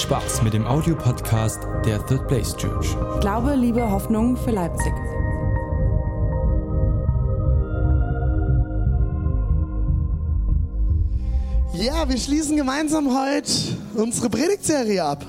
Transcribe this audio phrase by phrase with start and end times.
[0.00, 2.96] Spaß mit dem Audiopodcast der Third Place Church.
[3.20, 4.92] Glaube, Liebe, Hoffnung für Leipzig.
[11.72, 13.50] Ja, wir schließen gemeinsam heute
[13.94, 15.24] unsere Predigtserie ab.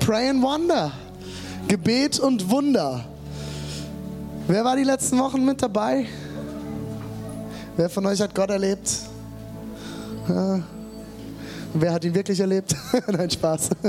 [0.00, 0.92] Pray and Wonder.
[1.68, 3.04] Gebet und Wunder.
[4.48, 6.06] Wer war die letzten Wochen mit dabei?
[7.76, 8.90] Wer von euch hat Gott erlebt?
[10.28, 10.60] Ja.
[11.74, 12.74] Wer hat ihn wirklich erlebt?
[13.06, 13.70] Nein, Spaß.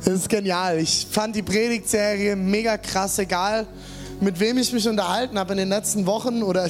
[0.00, 0.78] Es ist genial.
[0.78, 3.66] Ich fand die Predigtserie mega krass, egal
[4.20, 6.68] mit wem ich mich unterhalten habe in den letzten Wochen oder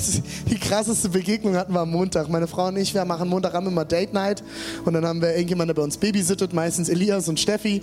[0.49, 2.29] die krasseste Begegnung hatten wir am Montag.
[2.29, 4.43] Meine Frau und ich, wir machen Montagabend immer Date Night
[4.85, 7.83] und dann haben wir irgendjemanden, der bei uns babysittet, meistens Elias und Steffi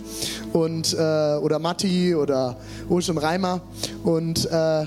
[0.54, 2.55] und, äh, oder Matti oder
[2.90, 3.62] Usch und Reimer
[4.04, 4.85] und äh,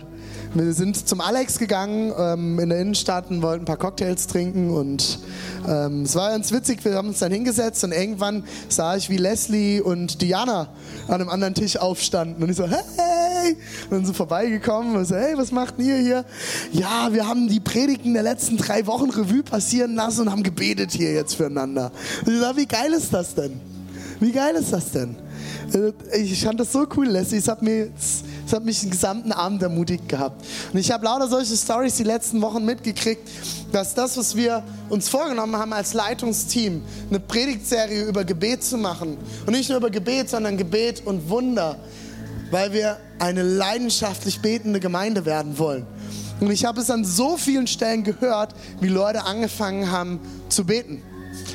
[0.53, 4.71] wir sind zum Alex gegangen ähm, in der Innenstadt und wollten ein paar Cocktails trinken
[4.71, 5.21] und
[5.69, 6.85] ähm, es war ganz witzig.
[6.85, 10.69] Wir haben uns dann hingesetzt und irgendwann sah ich, wie Leslie und Diana
[11.07, 13.57] an einem anderen Tisch aufstanden und ich so, hey!
[13.91, 16.25] Und dann so vorbeigekommen und so, hey, was macht ihr hier?
[16.73, 20.91] Ja, wir haben die Predigten der letzten drei Wochen Revue passieren lassen und haben gebetet
[20.91, 21.93] hier jetzt füreinander.
[22.27, 23.61] Und ich so, wie geil ist das denn?
[24.19, 25.17] Wie geil ist das denn?
[25.73, 27.39] Äh, ich fand das so cool, Leslie.
[27.39, 27.91] Es hat, mir,
[28.51, 30.45] es hat mich den gesamten Abend ermutigt gehabt.
[30.73, 33.29] Und ich habe lauter solche Stories die letzten Wochen mitgekriegt,
[33.71, 39.19] dass das, was wir uns vorgenommen haben als Leitungsteam, eine Predigtserie über Gebet zu machen.
[39.47, 41.77] Und nicht nur über Gebet, sondern Gebet und Wunder,
[42.51, 45.87] weil wir eine leidenschaftlich betende Gemeinde werden wollen.
[46.41, 51.05] Und ich habe es an so vielen Stellen gehört, wie Leute angefangen haben zu beten.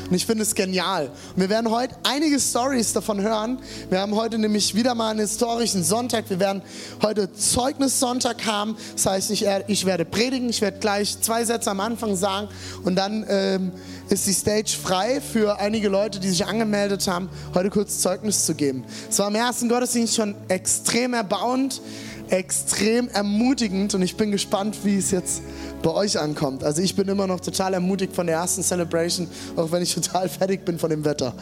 [0.10, 1.08] Und ich finde es genial.
[1.36, 3.60] Und wir werden heute einige Stories davon hören.
[3.90, 6.30] Wir haben heute nämlich wieder mal einen historischen Sonntag.
[6.30, 6.62] Wir werden
[7.02, 8.78] heute Zeugnissonntag haben.
[8.94, 10.50] Das heißt, ich, ich werde predigen.
[10.50, 12.50] Ich werde gleich zwei Sätze am Anfang sagen.
[12.84, 13.72] Und dann ähm,
[14.10, 18.54] ist die Stage frei für einige Leute, die sich angemeldet haben, heute kurz Zeugnis zu
[18.54, 18.84] geben.
[19.10, 21.82] Es war im ersten Gottesdienst schon extrem erbauend
[22.30, 25.42] extrem ermutigend und ich bin gespannt, wie es jetzt
[25.82, 26.64] bei euch ankommt.
[26.64, 30.30] Also ich bin immer noch total ermutigt von der ersten Celebration, auch wenn ich total
[30.30, 31.34] fertig bin von dem Wetter.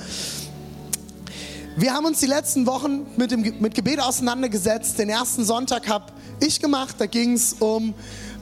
[1.75, 4.99] Wir haben uns die letzten Wochen mit, dem, mit Gebet auseinandergesetzt.
[4.99, 6.95] Den ersten Sonntag habe ich gemacht.
[6.99, 7.95] Da ging es um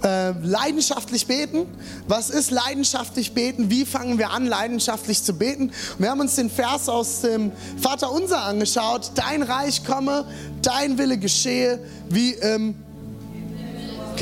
[0.03, 1.65] äh, leidenschaftlich beten.
[2.07, 3.69] Was ist leidenschaftlich beten?
[3.69, 5.71] Wie fangen wir an, leidenschaftlich zu beten?
[5.97, 9.11] Wir haben uns den Vers aus dem Vater Unser angeschaut.
[9.15, 10.25] Dein Reich komme,
[10.61, 11.79] dein Wille geschehe,
[12.09, 12.75] wie im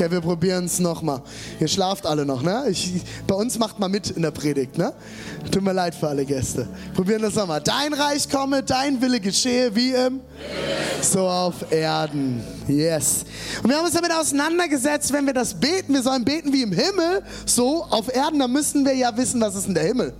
[0.00, 1.20] Okay, wir probieren es nochmal.
[1.60, 2.64] Ihr schlaft alle noch, ne?
[2.70, 4.94] Ich, bei uns macht mal mit in der Predigt, ne?
[5.50, 6.66] Tut mir leid für alle Gäste.
[6.94, 7.60] Probieren das nochmal.
[7.60, 10.20] Dein Reich komme, dein Wille geschehe, wie im
[11.02, 12.42] so auf Erden.
[12.66, 13.26] Yes.
[13.62, 16.72] Und wir haben uns damit auseinandergesetzt, wenn wir das beten, wir sollen beten wie im
[16.72, 20.14] Himmel, so auf Erden, dann müssen wir ja wissen, was ist in der Himmel.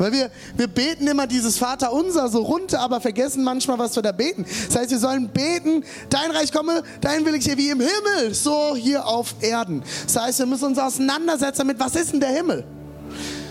[0.00, 4.02] Weil wir, wir beten immer dieses Vater unser so runter, aber vergessen manchmal, was wir
[4.02, 4.46] da beten.
[4.66, 8.32] Das heißt, wir sollen beten, dein Reich komme, dein will ich hier wie im Himmel,
[8.32, 9.82] so hier auf Erden.
[10.06, 12.64] Das heißt, wir müssen uns auseinandersetzen damit, was ist denn der Himmel?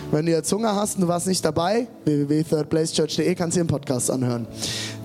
[0.09, 4.09] Wenn du jetzt Hunger hast und du warst nicht dabei, www.thirdplacechurch.de kannst du den Podcast
[4.09, 4.47] anhören.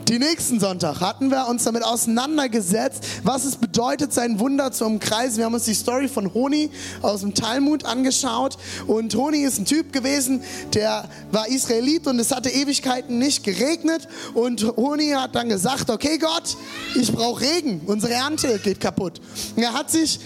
[0.09, 5.39] Die nächsten Sonntag hatten wir uns damit auseinandergesetzt, was es bedeutet, sein Wunder zu umkreisen.
[5.39, 6.71] Wir haben uns die Story von Honi
[7.01, 8.59] aus dem Talmud angeschaut.
[8.87, 10.43] Und Honi ist ein Typ gewesen,
[10.75, 14.07] der war Israelit und es hatte Ewigkeiten nicht geregnet.
[14.35, 16.55] Und Honi hat dann gesagt, okay Gott,
[16.95, 19.23] ich brauche Regen, unsere Ernte geht kaputt.
[19.57, 20.21] Und er hat sich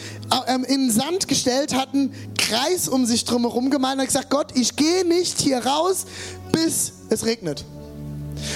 [0.49, 4.31] ähm, in den Sand gestellt, hat einen Kreis um sich drumherum gemalt und hat gesagt,
[4.31, 6.06] Gott, ich gehe nicht hier raus,
[6.50, 7.65] bis es regnet.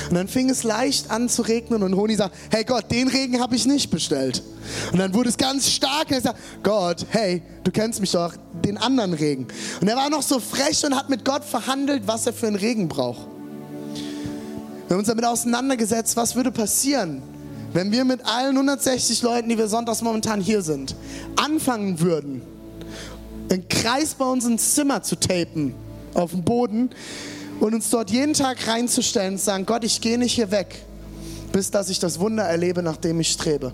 [0.08, 3.40] Und dann fing es leicht an zu regnen und Honi sagt, hey Gott, den Regen
[3.40, 4.42] habe ich nicht bestellt.
[4.92, 8.34] Und dann wurde es ganz stark und er sagt, Gott, hey, du kennst mich doch,
[8.64, 9.48] den anderen Regen.
[9.80, 12.56] Und er war noch so frech und hat mit Gott verhandelt, was er für einen
[12.56, 13.26] Regen braucht.
[14.86, 17.22] Wir haben uns damit auseinandergesetzt, was würde passieren,
[17.72, 20.94] wenn wir mit allen 160 Leuten, die wir sonntags momentan hier sind,
[21.36, 22.42] anfangen würden,
[23.50, 25.74] einen Kreis bei uns ins Zimmer zu tapen,
[26.14, 26.90] auf dem Boden,
[27.60, 30.84] und uns dort jeden Tag reinzustellen und sagen, Gott, ich gehe nicht hier weg,
[31.52, 33.72] bis dass ich das Wunder erlebe, nach dem ich strebe.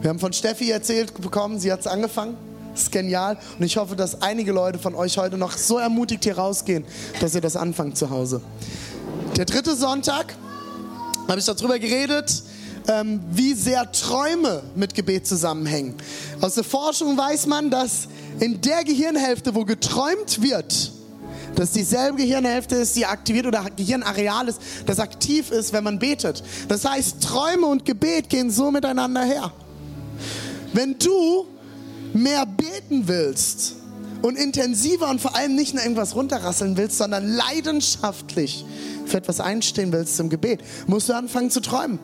[0.00, 2.36] Wir haben von Steffi erzählt bekommen, sie hat es angefangen.
[2.72, 3.38] Das ist genial.
[3.58, 6.84] Und ich hoffe, dass einige Leute von euch heute noch so ermutigt hier rausgehen,
[7.20, 8.40] dass ihr das anfangt zu Hause.
[9.36, 10.34] Der dritte Sonntag
[11.28, 12.42] habe ich darüber geredet,
[12.88, 15.94] ähm, wie sehr Träume mit Gebet zusammenhängen.
[16.40, 18.08] Aus der Forschung weiß man, dass
[18.40, 20.92] in der Gehirnhälfte, wo geträumt wird,
[21.54, 26.42] dass dieselbe Gehirnhälfte ist, die aktiviert oder Gehirnareal ist, das aktiv ist, wenn man betet.
[26.68, 29.52] Das heißt, Träume und Gebet gehen so miteinander her.
[30.72, 31.46] Wenn du
[32.14, 33.76] mehr beten willst
[34.22, 38.64] und intensiver und vor allem nicht nur irgendwas runterrasseln willst, sondern leidenschaftlich
[39.06, 41.98] für etwas einstehen willst im Gebet, musst du anfangen zu träumen.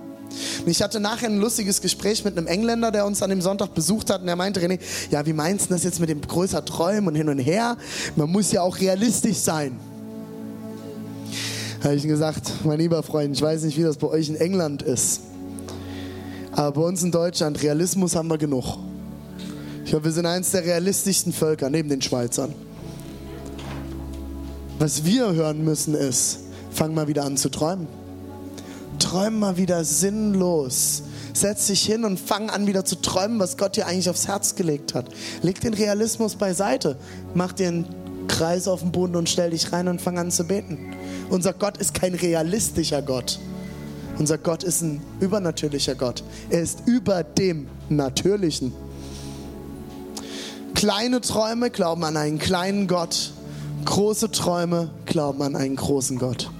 [0.66, 4.10] Ich hatte nachher ein lustiges Gespräch mit einem Engländer, der uns an dem Sonntag besucht
[4.10, 4.78] hat und er meinte, René,
[5.10, 7.76] ja, wie meinst du das jetzt mit dem größer Träumen und hin und her?
[8.16, 9.78] Man muss ja auch realistisch sein.
[11.82, 14.82] Habe ich gesagt, mein lieber Freund, ich weiß nicht, wie das bei euch in England
[14.82, 15.20] ist.
[16.52, 18.78] Aber bei uns in Deutschland, Realismus haben wir genug.
[19.84, 22.52] Ich glaube, wir sind eines der realistischsten Völker neben den Schweizern.
[24.78, 26.40] Was wir hören müssen ist,
[26.70, 27.86] fang mal wieder an zu träumen.
[28.98, 31.02] Träum mal wieder sinnlos.
[31.32, 34.54] Setz dich hin und fang an wieder zu träumen, was Gott dir eigentlich aufs Herz
[34.54, 35.06] gelegt hat.
[35.42, 36.96] Leg den Realismus beiseite.
[37.34, 37.86] Mach dir einen
[38.28, 40.94] Kreis auf den Boden und stell dich rein und fang an zu beten.
[41.30, 43.38] Unser Gott ist kein realistischer Gott.
[44.18, 46.24] Unser Gott ist ein übernatürlicher Gott.
[46.50, 48.72] Er ist über dem Natürlichen.
[50.74, 53.32] Kleine Träume glauben an einen kleinen Gott.
[53.84, 56.50] Große Träume glauben an einen großen Gott.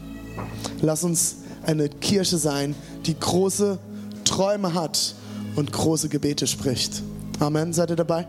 [0.81, 1.37] Lass uns
[1.69, 2.75] eine Kirche sein,
[3.05, 3.79] die große
[4.25, 5.15] Träume hat
[5.55, 7.03] und große Gebete spricht.
[7.41, 7.75] Amen.
[7.75, 8.27] Seid ihr dabei?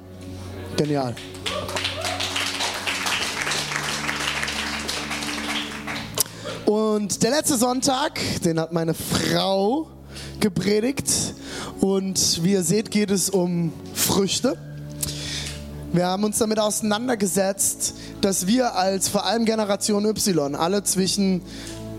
[0.75, 1.15] Genial.
[6.65, 9.87] Und der letzte Sonntag, den hat meine Frau
[10.41, 11.09] gepredigt.
[11.79, 14.57] Und wie ihr seht, geht es um Früchte.
[15.93, 21.41] Wir haben uns damit auseinandergesetzt, dass wir als vor allem Generation Y, alle zwischen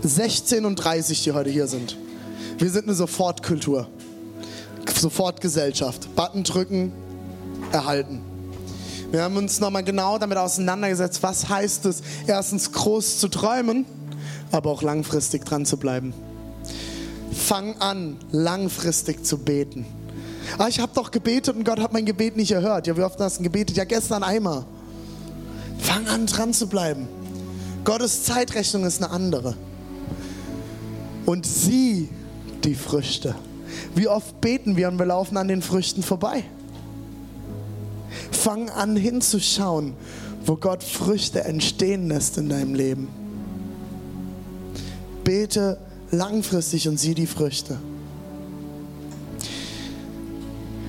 [0.03, 1.97] 16 und 30, die heute hier sind,
[2.57, 3.87] wir sind eine Sofortkultur,
[4.97, 6.15] Sofortgesellschaft.
[6.15, 6.91] Button drücken,
[7.71, 8.21] erhalten.
[9.11, 13.85] Wir haben uns nochmal genau damit auseinandergesetzt, was heißt es, erstens groß zu träumen
[14.51, 16.13] aber auch langfristig dran zu bleiben.
[17.31, 19.85] Fang an, langfristig zu beten.
[20.57, 22.87] Ah, ich habe doch gebetet und Gott hat mein Gebet nicht erhört.
[22.87, 23.77] Ja, wie oft hast du gebetet?
[23.77, 24.65] Ja, gestern einmal.
[25.79, 27.07] Fang an, dran zu bleiben.
[27.85, 29.55] Gottes Zeitrechnung ist eine andere.
[31.25, 32.09] Und sieh
[32.63, 33.35] die Früchte.
[33.95, 36.43] Wie oft beten wir und wir laufen an den Früchten vorbei.
[38.31, 39.93] Fang an hinzuschauen,
[40.45, 43.07] wo Gott Früchte entstehen lässt in deinem Leben.
[45.23, 45.77] Bete
[46.11, 47.77] langfristig und sieh die Früchte.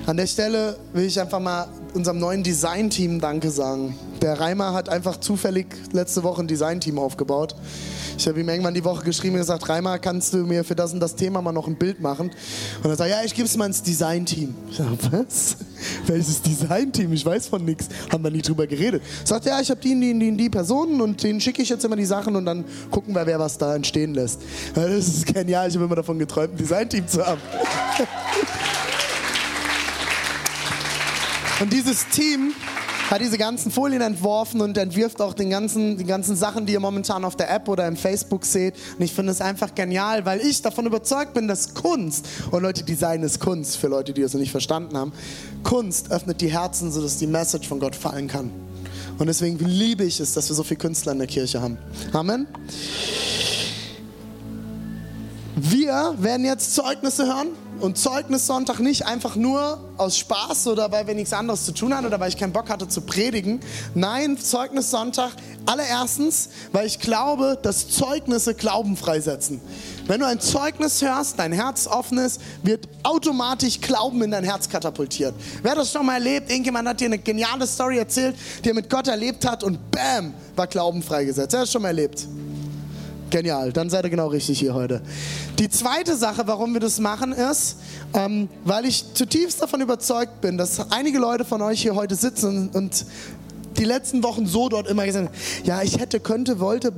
[0.05, 3.95] An der Stelle will ich einfach mal unserem neuen Design-Team Danke sagen.
[4.21, 7.55] Der Reimer hat einfach zufällig letzte Woche ein Design-Team aufgebaut.
[8.17, 10.93] Ich habe ihm irgendwann die Woche geschrieben und gesagt, Reimer, kannst du mir für das
[10.93, 12.31] und das Thema mal noch ein Bild machen?
[12.83, 14.53] Und er sagt, ja, ich gebe es mal ins Design-Team.
[14.69, 15.57] Ich sage, was?
[16.07, 17.13] Welches Design-Team?
[17.13, 17.89] Ich weiß von nichts.
[18.11, 19.01] Haben wir nie drüber geredet.
[19.23, 21.95] Sagt, ja, ich habe die, die, die, die Personen und denen schicke ich jetzt immer
[21.95, 24.41] die Sachen und dann gucken wir, wer was da entstehen lässt.
[24.75, 25.67] Das ist genial.
[25.67, 27.41] Ich habe immer davon geträumt, ein Design-Team zu haben.
[31.59, 32.53] Und dieses Team
[33.09, 36.79] hat diese ganzen Folien entworfen und entwirft auch den ganzen, die ganzen Sachen, die ihr
[36.79, 38.75] momentan auf der App oder im Facebook seht.
[38.97, 42.83] Und ich finde es einfach genial, weil ich davon überzeugt bin, dass Kunst, und Leute,
[42.83, 45.13] Design ist Kunst, für Leute, die das noch nicht verstanden haben,
[45.63, 48.51] Kunst öffnet die Herzen, sodass die Message von Gott fallen kann.
[49.17, 51.77] Und deswegen liebe ich es, dass wir so viele Künstler in der Kirche haben.
[52.13, 52.47] Amen.
[55.55, 57.49] Wir werden jetzt Zeugnisse hören
[57.79, 62.05] und Zeugnissonntag nicht einfach nur aus Spaß oder weil wir nichts anderes zu tun hatten
[62.05, 63.59] oder weil ich keinen Bock hatte zu predigen.
[63.93, 65.31] Nein, Zeugnissonntag
[65.65, 69.61] allererstens, weil ich glaube, dass Zeugnisse Glauben freisetzen.
[70.07, 74.67] Wenn du ein Zeugnis hörst, dein Herz offen ist, wird automatisch Glauben in dein Herz
[74.67, 75.33] katapultiert.
[75.61, 76.49] Wer das schon mal erlebt?
[76.49, 80.33] Irgendjemand hat dir eine geniale Story erzählt, die er mit Gott erlebt hat und bam,
[80.55, 81.53] war Glauben freigesetzt.
[81.53, 82.27] Wer hat das schon mal erlebt?
[83.33, 85.01] Genial, dann seid ihr genau richtig hier heute.
[85.57, 87.77] Die zweite Sache, warum wir das machen, ist,
[88.13, 92.69] ähm, weil ich zutiefst davon überzeugt bin, dass einige Leute von euch hier heute sitzen
[92.69, 93.07] und
[93.79, 96.93] die letzten Wochen so dort immer gesagt ja, ich hätte, könnte, wollte,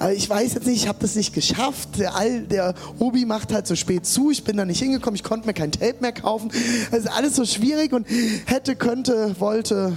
[0.00, 1.90] aber ich weiß jetzt nicht, ich habe das nicht geschafft.
[1.96, 5.22] Der, All, der Obi macht halt so spät zu, ich bin da nicht hingekommen, ich
[5.22, 6.50] konnte mir kein Tape mehr kaufen.
[6.90, 8.04] Also alles so schwierig und
[8.46, 9.92] hätte, könnte, wollte,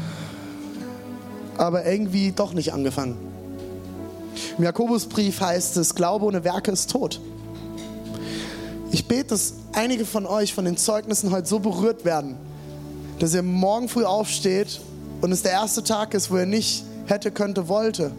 [1.57, 3.34] aber irgendwie doch nicht angefangen.
[4.57, 7.19] Im Jakobusbrief heißt es, Glaube ohne Werke ist tot.
[8.91, 12.37] Ich bete, dass einige von euch von den Zeugnissen heute so berührt werden,
[13.19, 14.79] dass ihr morgen früh aufsteht
[15.21, 18.11] und es der erste Tag ist, wo ihr nicht hätte, könnte, wollte,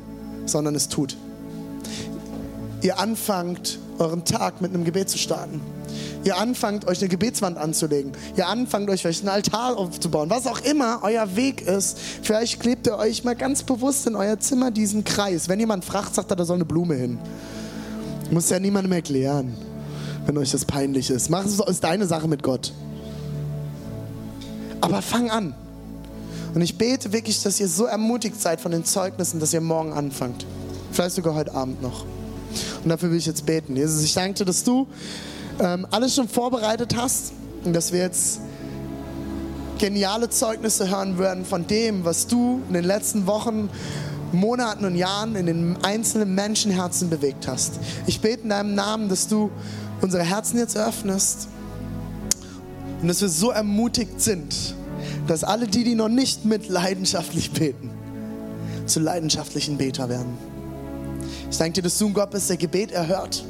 [0.45, 1.17] sondern es tut.
[2.83, 5.61] Ihr anfangt, euren Tag mit einem Gebet zu starten
[6.27, 11.01] ihr anfangt, euch eine Gebetswand anzulegen, ihr anfangt, euch einen Altar aufzubauen, was auch immer
[11.03, 11.99] euer Weg ist.
[11.99, 15.49] Vielleicht klebt ihr euch mal ganz bewusst in euer Zimmer diesen Kreis.
[15.49, 17.19] Wenn jemand fragt, sagt er, da soll eine Blume hin.
[18.31, 19.57] Muss ja niemandem erklären,
[20.27, 21.31] wenn euch das peinlich ist.
[21.31, 22.73] Mach es aus deine Sache mit Gott.
[24.81, 25.55] Aber fang an.
[26.55, 29.93] Und ich bete wirklich, dass ihr so ermutigt seid von den Zeugnissen, dass ihr morgen
[29.93, 30.45] anfangt.
[30.91, 32.05] Vielleicht sogar heute Abend noch.
[32.83, 33.77] Und dafür will ich jetzt beten.
[33.77, 34.87] Jesus, ich danke dir, dass du
[35.61, 37.33] ähm, alles schon vorbereitet hast
[37.65, 38.41] und dass wir jetzt
[39.79, 43.69] geniale Zeugnisse hören werden von dem, was du in den letzten Wochen,
[44.33, 47.75] Monaten und Jahren in den einzelnen Menschenherzen bewegt hast.
[48.07, 49.51] Ich bete in deinem Namen, dass du
[50.01, 51.49] unsere Herzen jetzt öffnest
[53.01, 54.75] und dass wir so ermutigt sind,
[55.27, 57.91] dass alle die, die noch nicht mit leidenschaftlich beten,
[58.87, 60.56] zu leidenschaftlichen Beter werden.
[61.51, 63.45] Ich danke dir, dass du ein Gott bist, der Gebet erhört,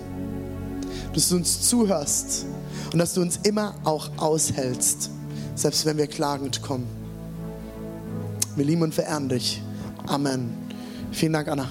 [1.14, 2.44] dass du uns zuhörst
[2.92, 5.10] und dass du uns immer auch aushältst,
[5.54, 6.86] selbst wenn wir klagend kommen.
[8.54, 9.62] Wir lieben und verehren dich.
[10.06, 10.54] Amen.
[11.12, 11.68] Vielen Dank, Anna.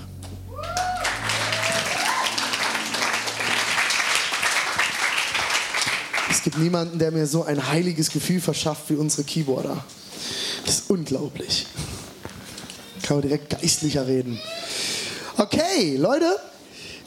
[6.29, 9.83] Es gibt niemanden, der mir so ein heiliges Gefühl verschafft wie unsere Keyboarder.
[10.65, 11.67] Das ist unglaublich.
[13.03, 14.39] Kann man direkt geistlicher reden.
[15.37, 16.37] Okay, Leute,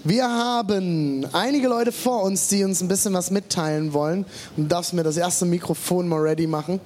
[0.05, 4.27] wir haben einige Leute vor uns, die uns ein bisschen was mitteilen wollen.
[4.55, 6.79] Und du darfst mir das erste Mikrofon mal ready machen.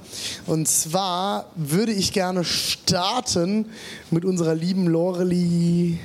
[0.47, 3.67] Und zwar würde ich gerne starten
[4.13, 5.99] mit unserer lieben Loreli.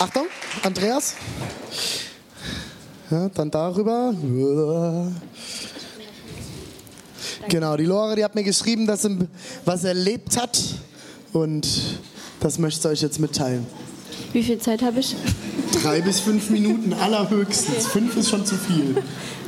[0.00, 0.26] Achtung,
[0.64, 1.14] Andreas.
[3.12, 4.12] Ja, dann darüber.
[7.48, 9.18] Genau, die Lore, die hat mir geschrieben, dass sie
[9.64, 10.58] was erlebt hat
[11.32, 11.66] und
[12.40, 13.66] das möchte ich euch jetzt mitteilen.
[14.32, 15.14] Wie viel Zeit habe ich?
[15.82, 17.86] Drei bis fünf Minuten allerhöchstens.
[17.86, 17.88] Okay.
[17.92, 18.96] Fünf ist schon zu viel.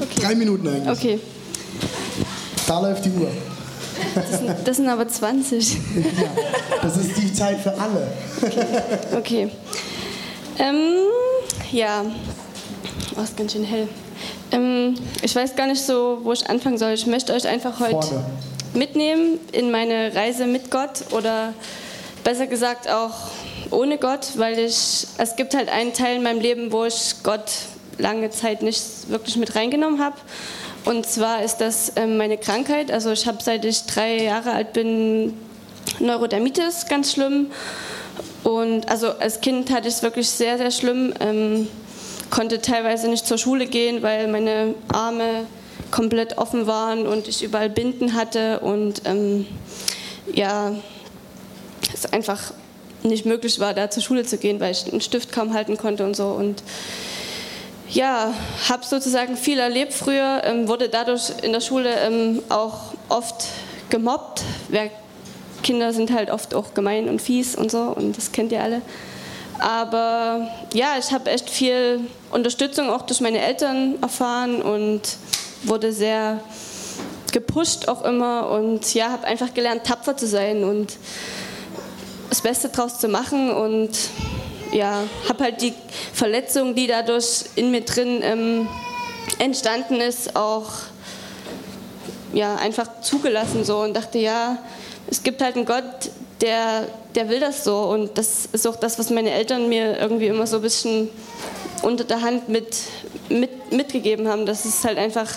[0.01, 0.21] Okay.
[0.21, 0.99] Drei Minuten eigentlich.
[0.99, 1.21] Okay.
[2.67, 3.29] Da läuft die Uhr.
[4.15, 5.77] Das sind, das sind aber 20.
[5.97, 8.07] Ja, das ist die Zeit für alle.
[8.43, 8.67] Okay.
[9.17, 9.51] okay.
[10.59, 11.07] Ähm,
[11.73, 12.05] ja,
[13.17, 13.89] oh, ist ganz schön hell.
[14.57, 16.93] Ähm, ich weiß gar nicht so, wo ich anfangen soll.
[16.93, 18.25] Ich möchte euch einfach heute Vorne.
[18.75, 21.53] mitnehmen in meine Reise mit Gott oder
[22.25, 23.13] besser gesagt auch
[23.71, 27.51] ohne Gott, weil ich, es gibt halt einen Teil in meinem Leben, wo ich Gott
[27.99, 30.17] lange Zeit nicht wirklich mit reingenommen habe.
[30.85, 32.93] Und zwar ist das ähm, meine Krankheit.
[32.93, 35.35] Also ich habe seit ich drei Jahre alt bin
[35.99, 37.51] Neurodermitis, ganz schlimm.
[38.45, 41.13] Und also als Kind hatte ich es wirklich sehr, sehr schlimm.
[42.31, 45.47] Konnte teilweise nicht zur Schule gehen, weil meine Arme
[45.91, 49.47] komplett offen waren und ich überall Binden hatte und ähm,
[50.33, 50.75] ja,
[51.93, 52.53] es einfach
[53.03, 56.05] nicht möglich war, da zur Schule zu gehen, weil ich einen Stift kaum halten konnte
[56.05, 56.27] und so.
[56.29, 56.63] Und
[57.89, 58.35] ja,
[58.69, 63.47] habe sozusagen viel erlebt früher, ähm, wurde dadurch in der Schule ähm, auch oft
[63.91, 64.43] gemobbt.
[64.69, 64.91] Wer,
[65.63, 68.83] Kinder sind halt oft auch gemein und fies und so und das kennt ihr alle.
[69.67, 71.99] Aber ja, ich habe echt viel
[72.31, 75.01] Unterstützung auch durch meine Eltern erfahren und
[75.65, 76.39] wurde sehr
[77.33, 80.97] gepusht auch immer und ja, habe einfach gelernt, tapfer zu sein und
[82.31, 83.91] das Beste draus zu machen und
[84.71, 85.75] ja, habe halt die
[86.13, 88.69] Verletzung, die dadurch in mir drin ähm,
[89.41, 90.71] entstanden ist, auch
[92.33, 94.59] ja, einfach zugelassen so und dachte, ja,
[95.09, 97.83] es gibt halt einen Gott, der, der will das so.
[97.83, 101.11] Und das ist auch das, was meine Eltern mir irgendwie immer so ein bisschen
[101.83, 102.77] unter der Hand mit,
[103.29, 104.47] mit, mitgegeben haben.
[104.47, 105.29] Dass es halt einfach,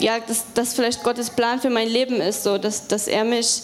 [0.00, 3.62] ja, dass das vielleicht Gottes Plan für mein Leben ist, so, dass, dass er mich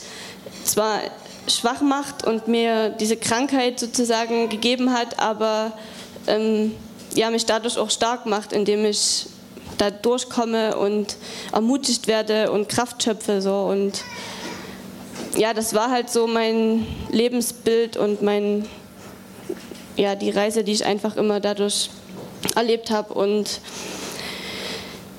[0.65, 1.01] zwar
[1.47, 5.73] schwach macht und mir diese Krankheit sozusagen gegeben hat, aber
[6.27, 6.75] ähm,
[7.15, 9.27] ja, mich dadurch auch stark macht, indem ich
[9.79, 11.17] da durchkomme und
[11.53, 14.03] ermutigt werde und Kraft schöpfe so und
[15.37, 18.67] ja, das war halt so mein Lebensbild und mein,
[19.97, 21.91] ja, die Reise, die ich einfach immer dadurch
[22.55, 23.15] erlebt habe.
[23.15, 23.61] Und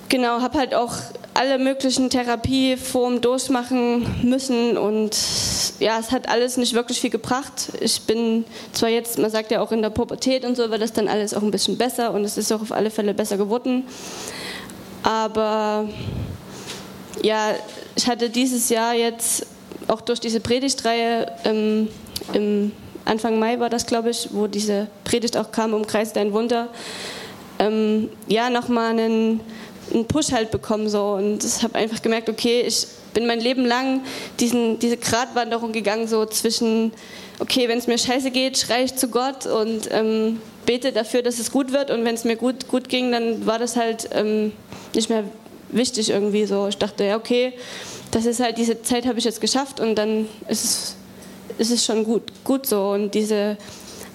[0.09, 0.93] genau, habe halt auch
[1.33, 5.17] alle möglichen Therapieformen durchmachen müssen und
[5.79, 7.73] ja, es hat alles nicht wirklich viel gebracht.
[7.81, 10.93] Ich bin zwar jetzt, man sagt ja auch in der Pubertät und so, wird das
[10.93, 13.83] dann alles auch ein bisschen besser und es ist auch auf alle Fälle besser geworden.
[15.03, 15.89] Aber
[17.21, 17.51] ja,
[17.97, 19.45] ich hatte dieses Jahr jetzt
[19.87, 21.87] auch durch diese Predigtreihe ähm,
[22.33, 22.71] im
[23.05, 26.69] Anfang Mai war das, glaube ich, wo diese Predigt auch kam, umkreist dein Wunder,
[27.59, 29.39] ähm, ja, nochmal einen,
[29.93, 33.65] einen Push halt bekommen so und ich habe einfach gemerkt, okay, ich bin mein Leben
[33.65, 34.01] lang
[34.39, 36.91] diesen, diese Gratwanderung gegangen, so zwischen,
[37.39, 41.39] okay, wenn es mir scheiße geht, schreie ich zu Gott und ähm, bete dafür, dass
[41.39, 44.51] es gut wird und wenn es mir gut, gut ging, dann war das halt ähm,
[44.93, 45.23] nicht mehr
[45.69, 46.67] wichtig irgendwie so.
[46.67, 47.53] Ich dachte, ja, okay,
[48.15, 50.95] das ist halt, diese Zeit habe ich jetzt geschafft und dann ist es,
[51.57, 52.91] ist es schon gut, gut so.
[52.91, 53.57] Und diese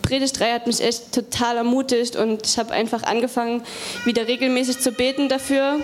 [0.00, 3.62] Predigtreihe hat mich echt total ermutigt und ich habe einfach angefangen,
[4.06, 5.80] wieder regelmäßig zu beten dafür.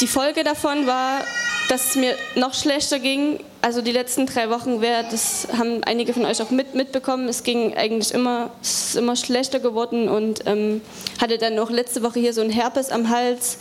[0.00, 1.20] die Folge davon war,
[1.68, 3.38] dass es mir noch schlechter ging.
[3.62, 7.76] Also die letzten drei Wochen, das haben einige von euch auch mit, mitbekommen, es ging
[7.76, 10.80] eigentlich immer, es ist immer schlechter geworden und ähm,
[11.20, 13.58] hatte dann noch letzte Woche hier so ein Herpes am Hals,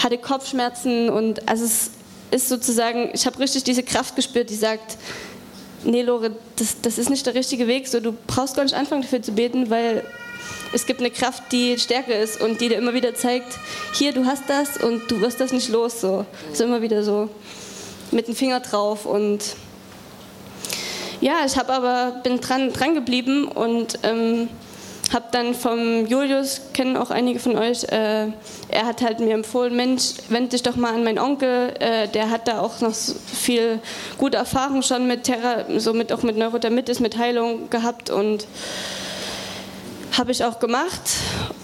[0.00, 1.90] hatte Kopfschmerzen und also es
[2.30, 4.96] ist sozusagen, ich habe richtig diese Kraft gespürt, die sagt,
[5.84, 9.02] nee Lore, das, das ist nicht der richtige Weg, so, du brauchst gar nicht anfangen
[9.02, 10.04] dafür zu beten, weil
[10.72, 13.58] es gibt eine Kraft, die stärker ist und die dir immer wieder zeigt,
[13.92, 16.00] hier, du hast das und du wirst das nicht los.
[16.00, 17.28] So, so immer wieder so
[18.12, 19.40] mit dem Finger drauf und
[21.20, 24.48] ja, ich habe aber bin dran, dran geblieben und ähm,
[25.12, 28.28] habe dann vom Julius, kennen auch einige von euch, äh,
[28.68, 32.30] er hat halt mir empfohlen, Mensch, wende dich doch mal an meinen Onkel, äh, der
[32.30, 33.80] hat da auch noch so viel
[34.18, 38.46] gute Erfahrung schon mit Terra, so mit, auch mit Neurodermitis, mit Heilung gehabt und
[40.16, 41.00] habe ich auch gemacht.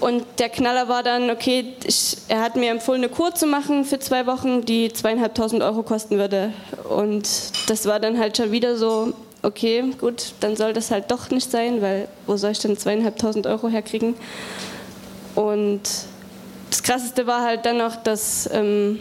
[0.00, 3.84] Und der Knaller war dann, okay, ich, er hat mir empfohlen, eine Kur zu machen
[3.84, 6.52] für zwei Wochen, die zweieinhalbtausend Euro kosten würde.
[6.88, 7.28] Und
[7.68, 9.12] das war dann halt schon wieder so,
[9.46, 13.46] okay, gut, dann soll das halt doch nicht sein, weil wo soll ich denn zweieinhalbtausend
[13.46, 14.16] Euro herkriegen?
[15.36, 15.82] Und
[16.68, 18.98] das Krasseste war halt dann noch, dass ähm,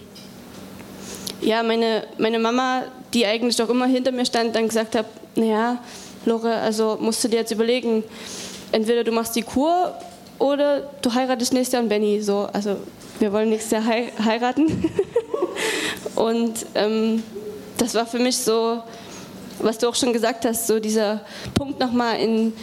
[1.41, 2.83] ja, meine, meine Mama,
[3.13, 5.79] die eigentlich doch immer hinter mir stand, dann gesagt hat, naja,
[6.25, 8.03] Lore, also musst du dir jetzt überlegen,
[8.71, 9.95] entweder du machst die Kur
[10.37, 12.21] oder du heiratest nächstes Jahr einen Benny.
[12.21, 12.77] So, also
[13.17, 14.91] wir wollen nächstes Jahr hei heiraten.
[16.15, 17.23] und ähm,
[17.77, 18.83] das war für mich so,
[19.59, 21.21] was du auch schon gesagt hast, so dieser
[21.53, 22.53] Punkt nochmal in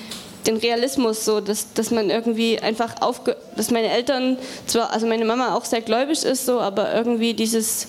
[0.46, 5.24] den Realismus, so dass, dass man irgendwie einfach aufge, dass meine Eltern zwar, also meine
[5.24, 7.88] Mama auch sehr gläubig ist, so, aber irgendwie dieses,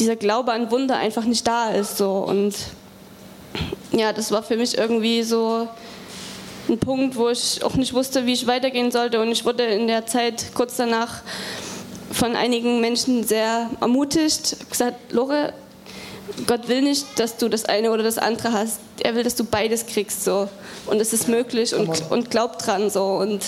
[0.00, 2.54] dieser Glaube an Wunder einfach nicht da ist, so und
[3.92, 5.68] ja, das war für mich irgendwie so
[6.68, 9.20] ein Punkt, wo ich auch nicht wusste, wie ich weitergehen sollte.
[9.20, 11.22] Und ich wurde in der Zeit kurz danach
[12.10, 15.52] von einigen Menschen sehr ermutigt, gesagt, Lore,
[16.46, 18.80] Gott will nicht, dass du das eine oder das andere hast.
[19.02, 20.48] Er will, dass du beides kriegst so.
[20.86, 23.04] Und es ist möglich und, und glaub dran so.
[23.04, 23.44] Und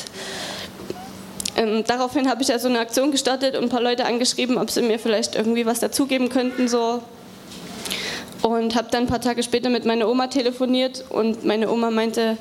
[1.56, 4.82] ähm, daraufhin habe ich also eine Aktion gestartet und ein paar Leute angeschrieben, ob sie
[4.82, 7.02] mir vielleicht irgendwie was dazugeben könnten so.
[8.42, 12.36] Und habe dann ein paar Tage später mit meiner Oma telefoniert und meine Oma meinte,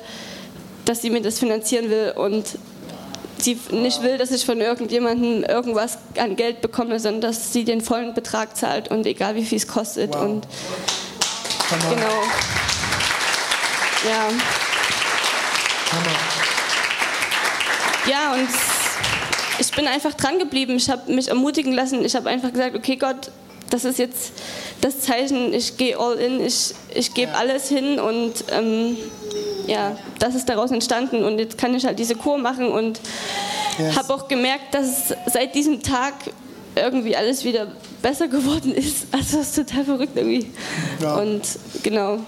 [0.84, 2.44] dass sie mir das finanzieren will und
[3.42, 7.80] sie nicht will, dass ich von irgendjemandem irgendwas an Geld bekomme, sondern dass sie den
[7.80, 10.14] vollen Betrag zahlt und egal wie viel es kostet.
[10.14, 10.22] Wow.
[10.22, 10.46] Und
[11.90, 12.22] genau.
[14.08, 14.28] Ja.
[18.08, 18.48] Ja, und
[19.58, 20.76] ich bin einfach dran geblieben.
[20.76, 22.04] Ich habe mich ermutigen lassen.
[22.04, 23.30] Ich habe einfach gesagt, okay Gott,
[23.70, 24.32] das ist jetzt
[24.80, 28.96] das Zeichen, ich gehe all in, ich, ich gebe alles hin und ähm,
[29.66, 33.00] ja, das ist daraus entstanden und jetzt kann ich halt diese Kur machen und
[33.78, 33.96] yes.
[33.96, 36.14] habe auch gemerkt, dass seit diesem Tag
[36.74, 37.68] irgendwie alles wieder
[38.02, 39.06] besser geworden ist.
[39.12, 40.50] Also das ist total verrückt irgendwie.
[41.00, 41.16] Ja.
[41.16, 41.42] Und
[41.82, 42.18] genau.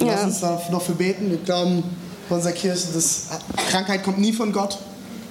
[0.00, 0.06] Ja.
[0.06, 1.30] Lass uns da noch für beten.
[1.30, 1.82] Wir glauben
[2.28, 3.28] bei unserer Kirche, dass
[3.70, 4.78] Krankheit kommt nie von Gott.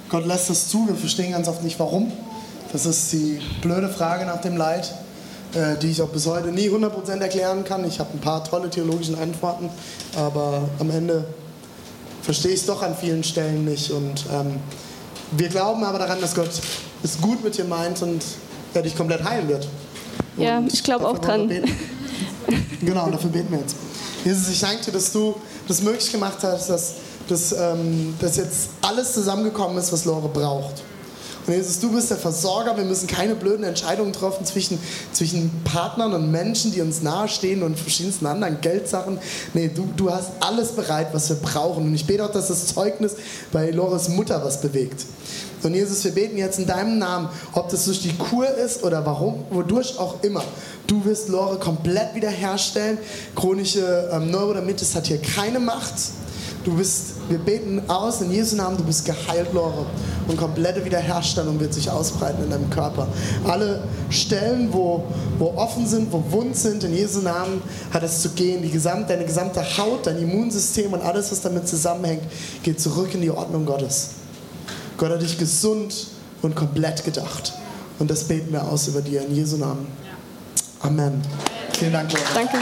[0.08, 0.86] Gott lässt das zu.
[0.86, 2.12] Wir verstehen ganz oft nicht warum.
[2.72, 4.92] Das ist die blöde Frage nach dem Leid.
[5.56, 7.86] Äh, die ich auch bis heute nie 100% erklären kann.
[7.86, 9.70] Ich habe ein paar tolle theologische Antworten,
[10.14, 11.24] aber am Ende
[12.26, 13.90] verstehe ich es doch an vielen Stellen nicht.
[13.90, 14.56] Und ähm,
[15.30, 16.50] wir glauben aber daran, dass Gott
[17.02, 18.22] es gut mit dir meint und
[18.74, 19.68] er dich komplett heilen wird.
[20.36, 21.48] Und ja, ich glaube auch dran.
[22.80, 23.76] genau, dafür beten wir jetzt.
[24.24, 25.36] Jesus, ich danke dir, dass du
[25.68, 26.94] das möglich gemacht hast, dass,
[27.28, 30.82] dass, ähm, dass jetzt alles zusammengekommen ist, was Lore braucht.
[31.46, 32.76] Und Jesus, du bist der Versorger.
[32.76, 34.78] Wir müssen keine blöden Entscheidungen treffen zwischen,
[35.12, 39.18] zwischen Partnern und Menschen, die uns nahestehen und verschiedensten anderen Geldsachen.
[39.54, 41.84] Nee, du, du hast alles bereit, was wir brauchen.
[41.84, 43.14] Und ich bete auch, dass das Zeugnis
[43.52, 45.04] bei Lores Mutter was bewegt.
[45.62, 49.04] Und Jesus, wir beten jetzt in deinem Namen, ob das durch die Kur ist oder
[49.06, 50.44] warum, wodurch auch immer.
[50.86, 52.98] Du wirst Lore komplett wiederherstellen.
[53.34, 55.94] Chronische ähm, Neurodermitis hat hier keine Macht.
[56.66, 59.86] Du bist, wir beten aus in Jesu Namen, du bist geheilt, Lore.
[60.26, 63.06] Und komplette Wiederherstellung wird sich ausbreiten in deinem Körper.
[63.46, 65.04] Alle Stellen, wo,
[65.38, 68.62] wo offen sind, wo wund sind, in Jesu Namen hat es zu gehen.
[68.62, 72.24] Die gesamte, deine gesamte Haut, dein Immunsystem und alles, was damit zusammenhängt,
[72.64, 74.08] geht zurück in die Ordnung Gottes.
[74.98, 76.08] Gott hat dich gesund
[76.42, 77.52] und komplett gedacht.
[78.00, 79.86] Und das beten wir aus über dir in Jesu Namen.
[80.80, 81.22] Amen.
[81.78, 82.24] Vielen Dank, Lore.
[82.34, 82.58] Danke.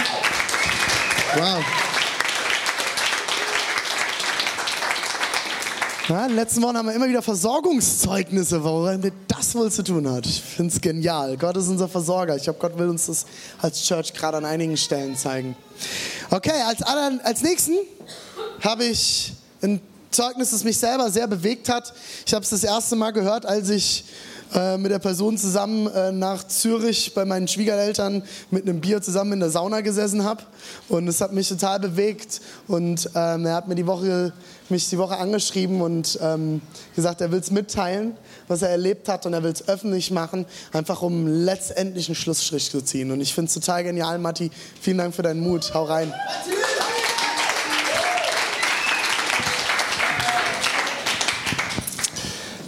[1.36, 1.83] Wow.
[6.06, 10.10] Ja, in den letzten Wochen haben wir immer wieder Versorgungszeugnisse, womit das wohl zu tun
[10.10, 10.26] hat.
[10.26, 11.38] Ich finde es genial.
[11.38, 12.36] Gott ist unser Versorger.
[12.36, 13.24] Ich glaube, Gott will uns das
[13.62, 15.56] als Church gerade an einigen Stellen zeigen.
[16.28, 17.72] Okay, als, als nächsten
[18.60, 21.94] habe ich ein Zeugnis, das mich selber sehr bewegt hat.
[22.26, 24.04] Ich habe es das erste Mal gehört, als ich
[24.54, 29.32] äh, mit der Person zusammen äh, nach Zürich bei meinen Schwiegereltern mit einem Bier zusammen
[29.32, 30.44] in der Sauna gesessen habe.
[30.88, 32.40] Und es hat mich total bewegt.
[32.68, 34.32] Und ähm, er hat mir die Woche,
[34.68, 36.60] mich die Woche angeschrieben und ähm,
[36.94, 39.26] gesagt, er will es mitteilen, was er erlebt hat.
[39.26, 43.10] Und er will es öffentlich machen, einfach um letztendlich einen Schlussstrich zu ziehen.
[43.10, 44.50] Und ich finde es total genial, Matti.
[44.80, 45.74] Vielen Dank für deinen Mut.
[45.74, 46.12] Hau rein.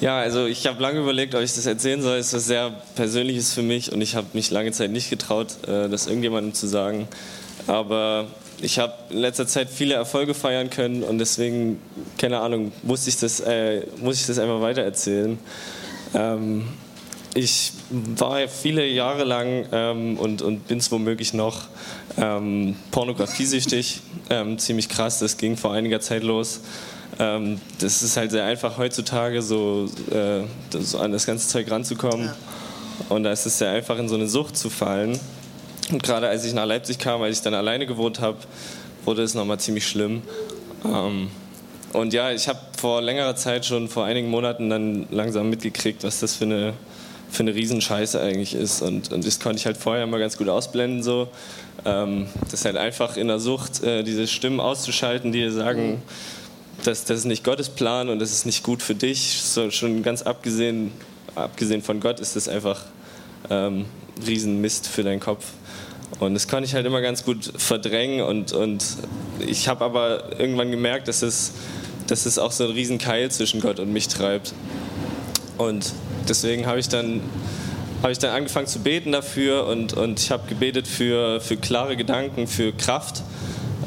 [0.00, 2.18] Ja, also ich habe lange überlegt, ob ich das erzählen soll.
[2.18, 5.56] Es ist was sehr Persönliches für mich und ich habe mich lange Zeit nicht getraut,
[5.66, 7.08] äh, das irgendjemandem zu sagen.
[7.66, 8.26] Aber
[8.60, 11.80] ich habe in letzter Zeit viele Erfolge feiern können und deswegen,
[12.18, 15.38] keine Ahnung, muss ich das, äh, muss ich das einfach weitererzählen.
[16.14, 16.68] Ähm,
[17.34, 21.68] ich war viele Jahre lang ähm, und, und bin es womöglich noch
[22.18, 24.00] ähm, pornografiesüchtig.
[24.28, 26.60] Ähm, ziemlich krass, das ging vor einiger Zeit los.
[27.18, 30.42] Ähm, das ist halt sehr einfach heutzutage, so, äh,
[30.78, 32.26] so an das ganze Zeug ranzukommen.
[32.26, 32.36] Ja.
[33.08, 35.18] Und da ist es sehr einfach, in so eine Sucht zu fallen.
[35.90, 38.38] Und gerade als ich nach Leipzig kam, als ich dann alleine gewohnt habe,
[39.04, 40.22] wurde es nochmal ziemlich schlimm.
[40.84, 41.28] Ähm,
[41.92, 46.20] und ja, ich habe vor längerer Zeit schon, vor einigen Monaten dann langsam mitgekriegt, was
[46.20, 46.74] das für eine,
[47.30, 48.82] für eine Riesenscheiße eigentlich ist.
[48.82, 51.02] Und, und das konnte ich halt vorher mal ganz gut ausblenden.
[51.02, 51.28] So.
[51.86, 56.02] Ähm, das ist halt einfach in der Sucht, äh, diese Stimmen auszuschalten, die sagen, mhm
[56.84, 59.40] das, das ist nicht Gottes Plan und das ist nicht gut für dich.
[59.42, 60.92] So, schon ganz abgesehen,
[61.34, 62.82] abgesehen von Gott ist das einfach
[63.50, 63.86] ähm,
[64.26, 65.44] Riesenmist für deinen Kopf.
[66.20, 68.84] Und das kann ich halt immer ganz gut verdrängen und, und
[69.44, 71.52] ich habe aber irgendwann gemerkt, dass es,
[72.06, 74.54] dass es auch so ein Riesenkeil zwischen Gott und mich treibt.
[75.58, 75.92] Und
[76.28, 77.20] deswegen habe ich dann
[78.08, 82.46] ich dann angefangen zu beten dafür und, und ich habe gebetet für, für klare Gedanken,
[82.46, 83.24] für Kraft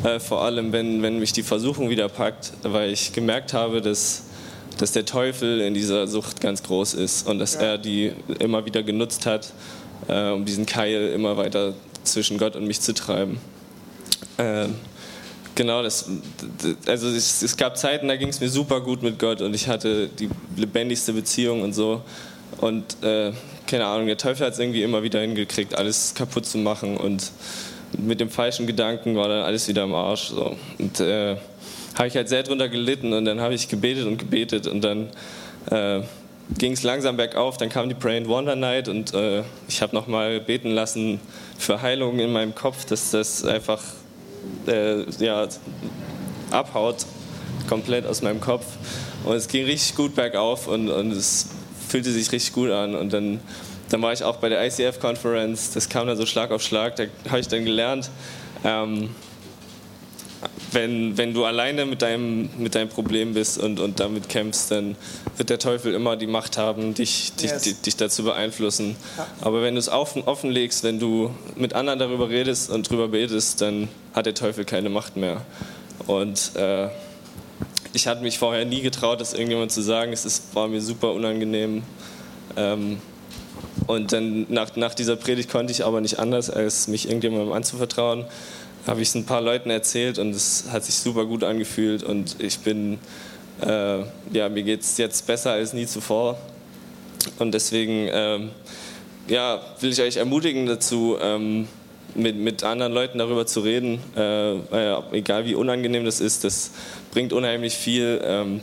[0.04, 4.24] äh, vor allem, wenn, wenn mich die Versuchung wieder packt, weil ich gemerkt habe, dass,
[4.78, 7.62] dass der Teufel in dieser Sucht ganz groß ist und dass ja.
[7.62, 9.52] er die immer wieder genutzt hat,
[10.08, 13.40] äh, um diesen Keil immer weiter zwischen Gott und mich zu treiben.
[14.38, 14.68] Äh,
[15.56, 16.10] genau, das,
[16.88, 19.68] also es, es gab Zeiten, da ging es mir super gut mit Gott und ich
[19.68, 22.02] hatte die lebendigste Beziehung und so.
[22.62, 23.32] Und äh,
[23.68, 27.32] keine Ahnung, der Teufel hat es irgendwie immer wieder hingekriegt, alles kaputt zu machen und
[27.98, 30.30] mit dem falschen Gedanken war dann alles wieder im Arsch.
[30.30, 30.56] So.
[30.78, 31.36] Und äh,
[31.96, 35.10] habe ich halt sehr drunter gelitten und dann habe ich gebetet und gebetet und dann
[35.70, 36.02] äh,
[36.58, 37.58] ging es langsam bergauf.
[37.58, 41.20] Dann kam die and Wonder Night und äh, ich habe nochmal beten lassen
[41.58, 43.82] für Heilung in meinem Kopf, dass das einfach
[44.68, 45.48] äh, ja,
[46.52, 47.06] abhaut,
[47.68, 48.66] komplett aus meinem Kopf.
[49.26, 51.50] Und es ging richtig gut bergauf und, und es
[51.88, 52.96] fühlte sich richtig gut an.
[52.96, 53.42] Und dann
[53.90, 57.06] dann war ich auch bei der ICF-Conference, das kam dann so Schlag auf Schlag, da
[57.30, 58.10] habe ich dann gelernt,
[58.64, 59.10] ähm,
[60.72, 64.96] wenn, wenn du alleine mit deinem, mit deinem Problem bist und, und damit kämpfst, dann
[65.36, 67.64] wird der Teufel immer die Macht haben, dich, dich, yes.
[67.64, 68.96] dich, dich dazu beeinflussen.
[69.18, 69.28] Ja.
[69.42, 73.62] Aber wenn du es offen, offenlegst, wenn du mit anderen darüber redest und darüber betest,
[73.62, 75.42] dann hat der Teufel keine Macht mehr.
[76.08, 76.90] Und äh,
[77.94, 80.14] ich hatte mich vorher nie getraut, das irgendjemand zu sagen.
[80.14, 81.84] Es ist, war mir super unangenehm.
[82.56, 83.02] Ähm,
[83.88, 88.26] und dann nach, nach dieser Predigt konnte ich aber nicht anders, als mich irgendjemandem anzuvertrauen.
[88.88, 92.38] Habe ich es ein paar Leuten erzählt und es hat sich super gut angefühlt und
[92.40, 92.98] ich bin,
[93.62, 94.00] äh,
[94.32, 96.38] ja, mir geht es jetzt besser als nie zuvor.
[97.38, 98.50] Und deswegen, ähm,
[99.28, 101.68] ja, will ich euch ermutigen dazu, ähm,
[102.16, 106.72] mit, mit anderen Leuten darüber zu reden, äh, äh, egal wie unangenehm das ist, das
[107.12, 108.62] bringt unheimlich viel, ähm,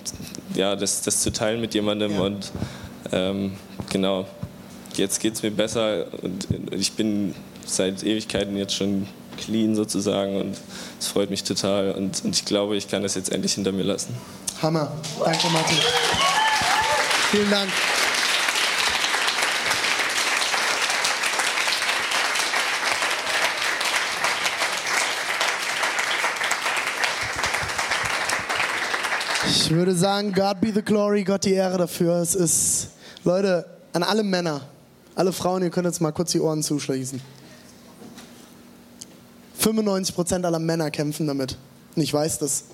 [0.55, 2.21] ja, das, das zu teilen mit jemandem ja.
[2.21, 2.53] und
[3.13, 3.53] ähm,
[3.91, 4.27] genau,
[4.99, 9.07] jetzt geht es mir besser und ich bin seit Ewigkeiten jetzt schon
[9.37, 10.57] clean sozusagen und
[10.99, 13.85] es freut mich total und, und ich glaube, ich kann das jetzt endlich hinter mir
[13.85, 14.15] lassen.
[14.63, 14.91] Hammer.
[15.23, 15.77] Danke, Martin.
[17.31, 17.69] Vielen Dank.
[29.49, 32.17] Ich würde sagen, God be the glory, Gott die Ehre dafür.
[32.17, 32.91] Es ist,
[33.25, 34.61] Leute, an alle Männer,
[35.17, 37.21] alle Frauen, ihr könnt jetzt mal kurz die Ohren zuschließen.
[39.61, 41.57] 95% aller Männer kämpfen damit.
[41.97, 42.65] Und ich weiß das.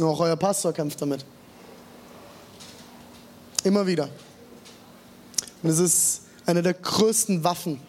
[0.00, 1.24] auch euer Pastor kämpft damit.
[3.64, 4.10] Immer wieder.
[5.62, 7.80] Und es ist eine der größten Waffen,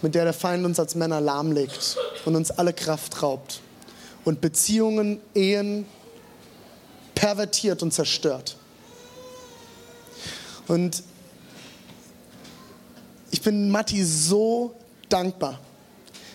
[0.00, 3.60] mit der der Feind uns als Männer lahmlegt und uns alle Kraft raubt
[4.24, 5.84] und Beziehungen, Ehen
[7.14, 8.56] pervertiert und zerstört.
[10.66, 11.02] Und
[13.30, 14.74] ich bin Matti so
[15.08, 15.60] dankbar,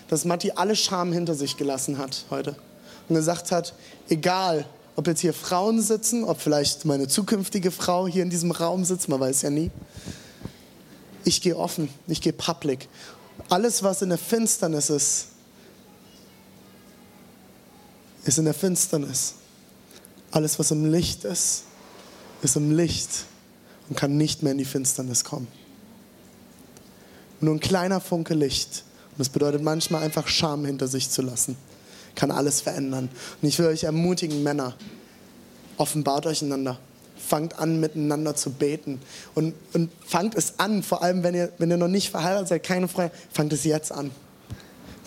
[0.08, 2.56] dass Matti alle Scham hinter sich gelassen hat heute
[3.08, 3.74] und gesagt hat,
[4.08, 8.84] egal ob jetzt hier Frauen sitzen, ob vielleicht meine zukünftige Frau hier in diesem Raum
[8.84, 9.70] sitzt, man weiß ja nie.
[11.24, 12.88] Ich gehe offen, ich gehe public.
[13.50, 15.26] Alles, was in der Finsternis ist,
[18.24, 19.34] ist in der Finsternis.
[20.30, 21.64] Alles, was im Licht ist,
[22.42, 23.10] ist im Licht
[23.88, 25.46] und kann nicht mehr in die Finsternis kommen.
[27.40, 28.84] Nur ein kleiner Funke Licht.
[29.10, 31.56] Und das bedeutet manchmal einfach Scham hinter sich zu lassen.
[32.14, 33.08] Kann alles verändern.
[33.40, 34.74] Und ich will euch ermutigen, Männer,
[35.76, 36.78] offenbart euch einander.
[37.18, 39.00] Fangt an, miteinander zu beten.
[39.34, 42.62] Und, und fangt es an, vor allem wenn ihr, wenn ihr noch nicht verheiratet seid,
[42.62, 44.10] keine Freunde, fangt es jetzt an.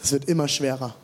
[0.01, 0.95] Das wird immer schwerer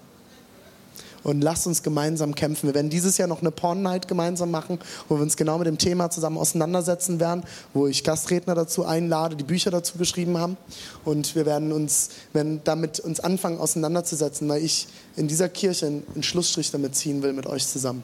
[1.26, 2.68] und lasst uns gemeinsam kämpfen.
[2.68, 5.68] Wir werden dieses Jahr noch eine Porn Night gemeinsam machen, wo wir uns genau mit
[5.68, 10.56] dem Thema zusammen auseinandersetzen werden, wo ich Gastredner dazu einlade, die Bücher dazu geschrieben haben
[11.04, 16.24] und wir werden uns werden damit uns anfangen auseinanderzusetzen, weil ich in dieser Kirche einen
[16.24, 18.04] Schlussstrich damit ziehen will mit euch zusammen.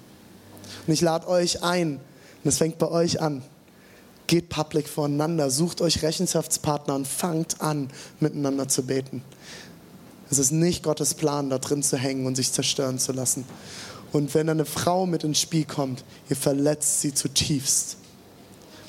[0.88, 2.00] Und ich lade euch ein,
[2.44, 3.44] und es fängt bei euch an.
[4.26, 9.22] Geht public voneinander, sucht euch Rechenschaftspartner und fangt an, miteinander zu beten.
[10.32, 13.44] Es ist nicht Gottes Plan, da drin zu hängen und sich zerstören zu lassen.
[14.14, 17.98] Und wenn eine Frau mit ins Spiel kommt, ihr verletzt sie zutiefst.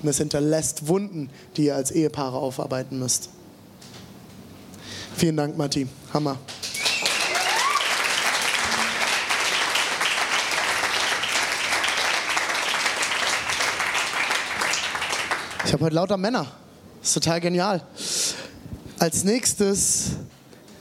[0.01, 3.29] Und es hinterlässt Wunden, die ihr als Ehepaare aufarbeiten müsst.
[5.17, 5.89] Vielen Dank, Matti.
[6.15, 6.39] Hammer.
[15.65, 16.47] Ich habe heute lauter Männer.
[17.01, 17.85] Das ist total genial.
[19.01, 20.13] Als nächstes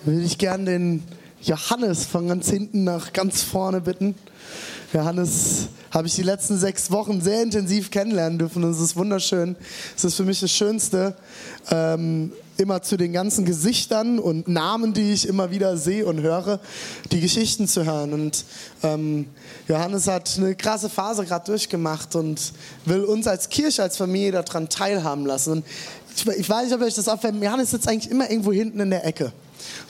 [0.03, 1.03] würde ich gern den
[1.43, 4.15] Johannes von ganz hinten nach ganz vorne bitten.
[4.93, 9.55] Johannes habe ich die letzten sechs Wochen sehr intensiv kennenlernen dürfen es ist wunderschön.
[9.95, 11.15] Es ist für mich das Schönste,
[11.69, 16.59] ähm, immer zu den ganzen Gesichtern und Namen, die ich immer wieder sehe und höre,
[17.11, 18.13] die Geschichten zu hören.
[18.13, 18.45] Und
[18.83, 19.27] ähm,
[19.67, 22.53] Johannes hat eine krasse Phase gerade durchgemacht und
[22.85, 25.51] will uns als Kirche, als Familie daran teilhaben lassen.
[25.51, 25.65] Und
[26.15, 28.89] ich, ich weiß nicht, ob euch das auffällt, Johannes sitzt eigentlich immer irgendwo hinten in
[28.89, 29.31] der Ecke.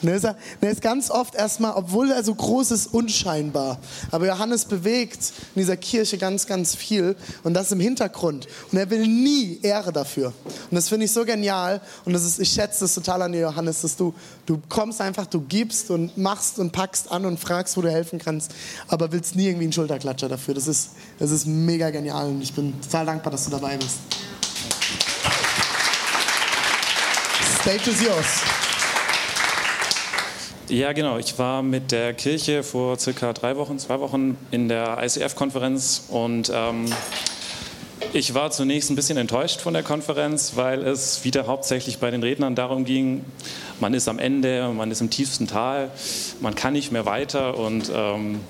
[0.00, 3.78] Und er ist, er ist ganz oft erstmal, obwohl er so groß ist, unscheinbar.
[4.10, 8.46] Aber Johannes bewegt in dieser Kirche ganz, ganz viel und das im Hintergrund.
[8.70, 10.32] Und er will nie Ehre dafür.
[10.46, 11.80] Und das finde ich so genial.
[12.04, 14.14] Und das ist, ich schätze das total an dir, Johannes, dass du,
[14.46, 18.18] du kommst einfach, du gibst und machst und packst an und fragst, wo du helfen
[18.18, 18.52] kannst,
[18.88, 20.54] aber willst nie irgendwie einen Schulterklatscher dafür.
[20.54, 23.98] Das ist, das ist mega genial und ich bin total dankbar, dass du dabei bist.
[27.62, 28.61] Stage is yours.
[30.72, 31.18] Ja, genau.
[31.18, 36.50] Ich war mit der Kirche vor circa drei Wochen, zwei Wochen in der ICF-Konferenz und
[36.54, 36.86] ähm,
[38.14, 42.22] ich war zunächst ein bisschen enttäuscht von der Konferenz, weil es wieder hauptsächlich bei den
[42.22, 43.22] Rednern darum ging,
[43.80, 45.90] man ist am Ende, man ist im tiefsten Tal,
[46.40, 48.40] man kann nicht mehr weiter und ähm,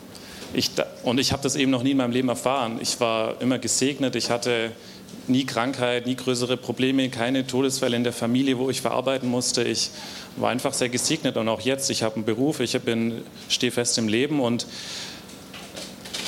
[0.55, 0.71] ich,
[1.03, 2.79] und ich habe das eben noch nie in meinem Leben erfahren.
[2.81, 4.71] Ich war immer gesegnet, ich hatte
[5.29, 9.62] nie Krankheit, nie größere Probleme, keine Todesfälle in der Familie, wo ich verarbeiten musste.
[9.62, 9.90] Ich
[10.37, 12.79] war einfach sehr gesegnet und auch jetzt, ich habe einen Beruf, ich
[13.48, 14.66] stehe fest im Leben und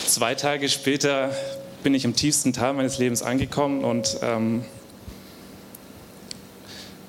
[0.07, 1.31] zwei Tage später
[1.83, 4.65] bin ich im tiefsten Teil meines Lebens angekommen und ähm,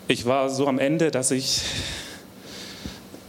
[0.08, 1.62] ich war so am Ende, dass ich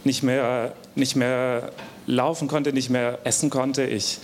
[0.03, 1.71] nicht mehr, nicht mehr
[2.05, 3.83] laufen konnte, nicht mehr essen konnte.
[3.83, 4.19] Ich,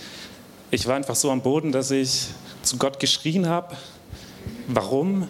[0.70, 2.26] ich war einfach so am Boden, dass ich
[2.62, 3.76] zu Gott geschrien habe,
[4.68, 5.28] warum?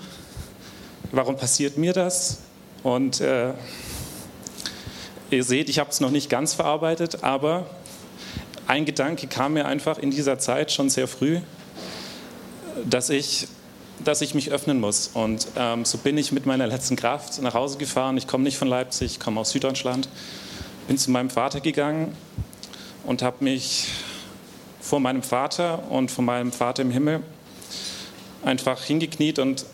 [1.12, 2.38] Warum passiert mir das?
[2.83, 3.53] Und äh,
[5.31, 7.66] ihr seht, ich habe es noch nicht ganz verarbeitet, aber
[8.66, 11.40] ein Gedanke kam mir einfach in dieser Zeit schon sehr früh,
[12.85, 13.47] dass ich,
[14.03, 15.11] dass ich mich öffnen muss.
[15.12, 18.16] Und ähm, so bin ich mit meiner letzten Kraft nach Hause gefahren.
[18.16, 20.09] Ich komme nicht von Leipzig, ich komme aus Süddeutschland.
[20.88, 22.14] Bin zu meinem Vater gegangen
[23.05, 23.88] und habe mich
[24.81, 27.23] vor meinem Vater und vor meinem Vater im Himmel
[28.44, 29.66] einfach hingekniet und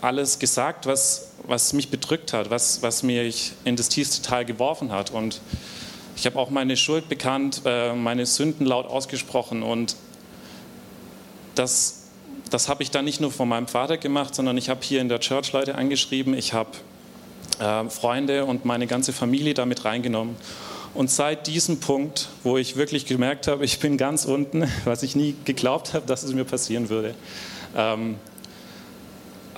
[0.00, 4.92] alles gesagt, was, was mich bedrückt hat, was, was mich in das tiefste Tal geworfen
[4.92, 5.10] hat.
[5.10, 5.40] Und
[6.16, 9.62] ich habe auch meine Schuld bekannt, äh, meine Sünden laut ausgesprochen.
[9.62, 9.96] Und
[11.54, 12.04] das,
[12.50, 15.08] das habe ich dann nicht nur von meinem Vater gemacht, sondern ich habe hier in
[15.08, 16.70] der Church Leute angeschrieben, ich habe
[17.58, 20.36] äh, Freunde und meine ganze Familie damit reingenommen.
[20.94, 25.16] Und seit diesem Punkt, wo ich wirklich gemerkt habe, ich bin ganz unten, was ich
[25.16, 27.14] nie geglaubt habe, dass es mir passieren würde,
[27.78, 28.16] ähm,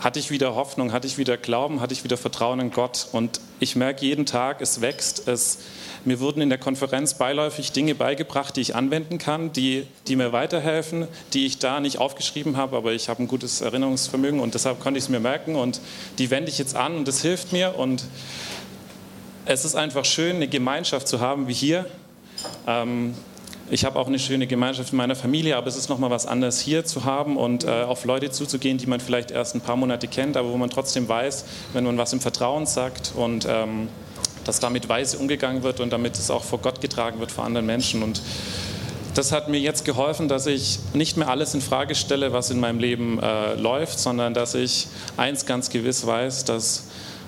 [0.00, 3.08] hatte ich wieder Hoffnung, hatte ich wieder Glauben, hatte ich wieder Vertrauen in Gott.
[3.12, 5.28] Und ich merke jeden Tag, es wächst.
[5.28, 5.58] Es,
[6.04, 10.32] mir wurden in der Konferenz beiläufig Dinge beigebracht, die ich anwenden kann, die, die mir
[10.32, 14.80] weiterhelfen, die ich da nicht aufgeschrieben habe, aber ich habe ein gutes Erinnerungsvermögen und deshalb
[14.80, 15.80] konnte ich es mir merken und
[16.18, 17.76] die wende ich jetzt an und das hilft mir.
[17.76, 18.04] Und
[19.44, 21.84] es ist einfach schön, eine Gemeinschaft zu haben wie hier.
[22.66, 23.14] Ähm,
[23.70, 26.60] ich habe auch eine schöne Gemeinschaft in meiner Familie, aber es ist nochmal was anderes
[26.60, 30.08] hier zu haben und äh, auf Leute zuzugehen, die man vielleicht erst ein paar Monate
[30.08, 33.88] kennt, aber wo man trotzdem weiß, wenn man was im Vertrauen sagt und ähm,
[34.44, 37.66] dass damit weise umgegangen wird und damit es auch vor Gott getragen wird vor anderen
[37.66, 38.02] Menschen.
[38.02, 38.20] Und
[39.14, 42.58] das hat mir jetzt geholfen, dass ich nicht mehr alles in Frage stelle, was in
[42.58, 46.84] meinem Leben äh, läuft, sondern dass ich eins ganz gewiss weiß, dass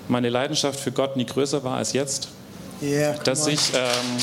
[0.08, 2.28] meine Leidenschaft für Gott nie größer war als jetzt.
[2.82, 4.18] Yeah, dass ich ähm,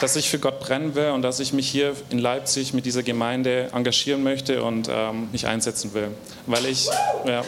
[0.00, 3.02] dass ich für Gott brennen will und dass ich mich hier in Leipzig mit dieser
[3.02, 6.08] Gemeinde engagieren möchte und ähm, mich einsetzen will.
[6.46, 6.88] Weil ich,
[7.26, 7.42] ja,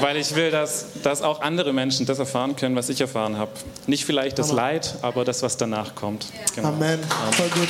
[0.00, 3.52] weil ich will, dass, dass auch andere Menschen das erfahren können, was ich erfahren habe.
[3.86, 6.26] Nicht vielleicht das Leid, aber das, was danach kommt.
[6.54, 6.68] Genau.
[6.68, 7.00] Amen.
[7.32, 7.68] Voll gut.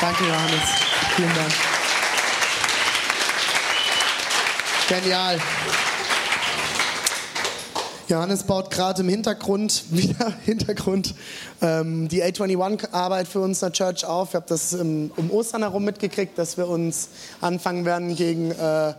[0.00, 0.68] Danke, Johannes.
[1.16, 1.52] Vielen Dank.
[4.88, 5.38] Genial.
[8.08, 11.14] Johannes baut gerade im Hintergrund, wieder Hintergrund,
[11.60, 14.30] ähm, die A21-Arbeit für uns in der Church auf.
[14.30, 17.08] Ich habe das im, um Ostern herum mitgekriegt, dass wir uns
[17.40, 18.94] anfangen werden gegen äh,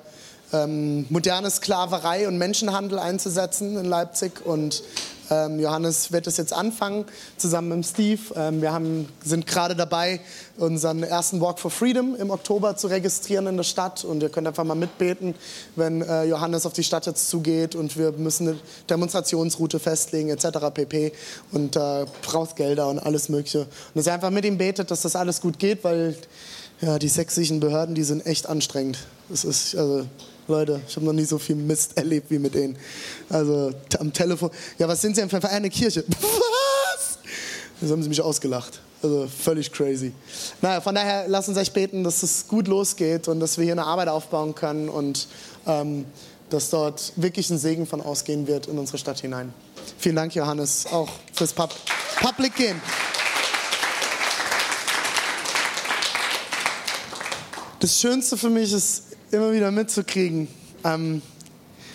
[0.54, 4.46] ähm, moderne Sklaverei und Menschenhandel einzusetzen in Leipzig.
[4.46, 4.84] Und
[5.30, 7.06] ähm, Johannes wird es jetzt anfangen,
[7.38, 8.20] zusammen mit Steve.
[8.36, 10.20] Ähm, wir haben, sind gerade dabei,
[10.58, 14.04] unseren ersten Walk for Freedom im Oktober zu registrieren in der Stadt.
[14.04, 15.36] Und ihr könnt einfach mal mitbeten,
[15.76, 17.76] wenn äh, Johannes auf die Stadt jetzt zugeht.
[17.76, 18.58] Und wir müssen eine
[18.90, 20.48] Demonstrationsroute festlegen, etc.
[20.74, 21.14] pp.
[21.52, 23.62] Und äh, braucht Gelder und alles Mögliche.
[23.62, 26.16] Und dass ihr einfach mit ihm betet, dass das alles gut geht, weil
[26.82, 28.98] ja, die sächsischen Behörden, die sind echt anstrengend.
[29.30, 30.06] Das ist, also,
[30.48, 32.78] Leute, ich habe noch nie so viel Mist erlebt wie mit denen.
[33.30, 34.52] Also am Telefon.
[34.78, 36.04] Ja, was sind Sie denn für eine Kirche?
[36.20, 37.20] Was?
[37.80, 38.80] Das haben sie mich ausgelacht.
[39.02, 40.14] Also völlig crazy.
[40.62, 43.74] Naja, von daher lasst uns euch beten, dass es gut losgeht und dass wir hier
[43.74, 45.28] eine Arbeit aufbauen können und
[45.66, 46.06] ähm,
[46.50, 49.54] dass dort wirklich ein Segen von ausgehen wird in unsere Stadt hinein.
[49.98, 51.74] Vielen Dank, Johannes, auch fürs Pub
[52.22, 52.82] Public Gehen.
[57.80, 60.48] Das Schönste für mich ist immer wieder mitzukriegen.
[60.84, 61.22] Ähm,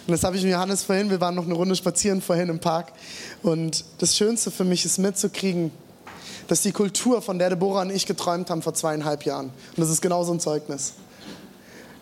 [0.07, 2.59] und das habe ich mit Johannes vorhin, wir waren noch eine Runde spazieren vorhin im
[2.59, 2.92] Park.
[3.42, 5.70] Und das Schönste für mich ist mitzukriegen,
[6.48, 9.90] dass die Kultur, von der Deborah und ich geträumt haben vor zweieinhalb Jahren, und das
[9.90, 10.94] ist genauso ein Zeugnis,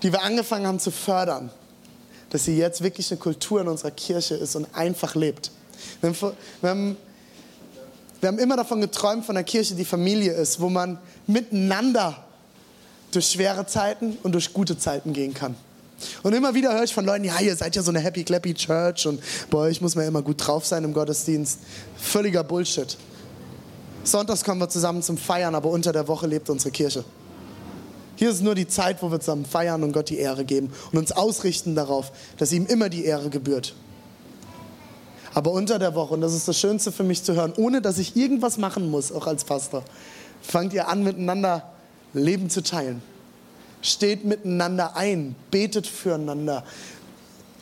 [0.03, 1.51] die wir angefangen haben zu fördern,
[2.31, 5.51] dass sie jetzt wirklich eine Kultur in unserer Kirche ist und einfach lebt.
[6.01, 6.14] Wir
[6.62, 6.96] haben,
[8.20, 12.25] wir haben immer davon geträumt, von einer Kirche, die Familie ist, wo man miteinander
[13.16, 15.57] durch schwere Zeiten und durch gute Zeiten gehen kann.
[16.22, 18.52] Und immer wieder höre ich von Leuten, ja, ihr seid ja so eine happy clappy
[18.52, 21.61] Church und bei euch muss man immer gut drauf sein im Gottesdienst.
[21.96, 22.98] Völliger Bullshit.
[24.05, 27.05] Sonntags kommen wir zusammen zum Feiern, aber unter der Woche lebt unsere Kirche.
[28.16, 30.98] Hier ist nur die Zeit, wo wir zusammen feiern und Gott die Ehre geben und
[30.98, 33.74] uns ausrichten darauf, dass ihm immer die Ehre gebührt.
[35.35, 37.98] Aber unter der Woche, und das ist das Schönste für mich zu hören, ohne dass
[37.98, 39.83] ich irgendwas machen muss, auch als Pastor,
[40.40, 41.75] fangt ihr an, miteinander
[42.16, 43.02] Leben zu teilen.
[43.83, 46.64] Steht miteinander ein, betet füreinander,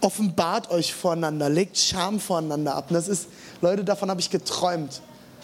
[0.00, 2.86] offenbart euch voreinander, legt Scham voreinander ab.
[2.88, 3.26] Und das ist,
[3.60, 5.00] Leute, davon habe ich geträumt.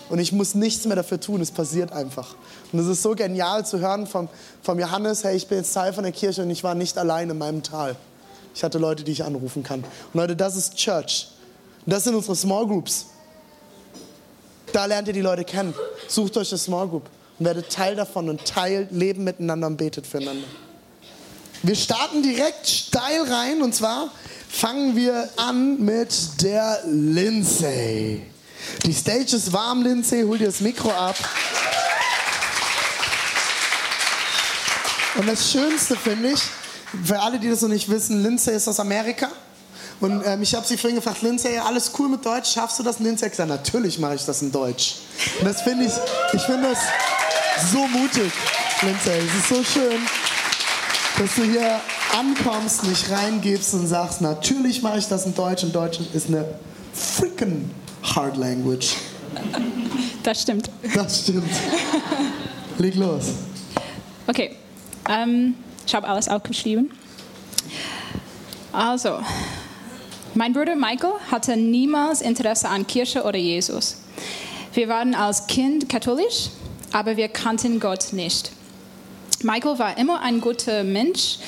[0.08, 2.34] Und ich muss nichts mehr dafür tun, es passiert einfach.
[2.72, 4.28] Und es ist so genial zu hören vom,
[4.62, 7.30] vom Johannes, hey, ich bin jetzt Teil von der Kirche und ich war nicht allein
[7.30, 7.96] in meinem Tal.
[8.54, 9.80] Ich hatte Leute, die ich anrufen kann.
[9.80, 11.28] Und Leute, das ist Church.
[11.86, 13.06] Und das sind unsere Small Groups.
[14.72, 15.74] Da lernt ihr die Leute kennen.
[16.08, 17.08] Sucht euch eine Small Group
[17.40, 20.46] und werdet Teil davon und teilt, leben miteinander und betet füreinander.
[21.62, 24.10] Wir starten direkt steil rein und zwar
[24.48, 28.22] fangen wir an mit der Lindsay.
[28.84, 31.16] Die Stage ist warm, Lindsay, hol dir das Mikro ab.
[35.16, 36.40] Und das Schönste finde ich,
[37.04, 39.30] für alle, die das noch nicht wissen, Lindsay ist aus Amerika.
[40.00, 42.96] Und ähm, ich habe sie vorhin gefragt, Lindsay, alles cool mit Deutsch, schaffst du das?
[42.96, 44.96] Und Lindsay hat gesagt, natürlich mache ich das in Deutsch.
[45.38, 45.92] Und das finde ich,
[46.32, 46.78] ich finde das
[47.70, 48.32] so mutig,
[48.80, 49.18] Lindsay.
[49.18, 50.00] Es ist so schön,
[51.18, 51.80] dass du hier
[52.18, 56.46] ankommst, nicht reingibst und sagst, natürlich mache ich das in Deutsch und Deutsch ist eine
[56.94, 57.70] freaking
[58.02, 58.96] hard language.
[60.22, 60.70] Das stimmt.
[60.94, 61.50] Das stimmt.
[62.78, 63.26] Leg los.
[64.26, 64.56] Okay,
[65.08, 65.54] ähm,
[65.86, 66.90] ich habe alles aufgeschrieben.
[68.72, 69.18] Also,
[70.34, 73.96] mein Bruder Michael hatte niemals Interesse an Kirche oder Jesus.
[74.72, 76.50] Wir waren als Kind katholisch
[76.92, 78.52] aber wir kannten Gott nicht.
[79.42, 81.38] Michael war immer ein guter Mensch,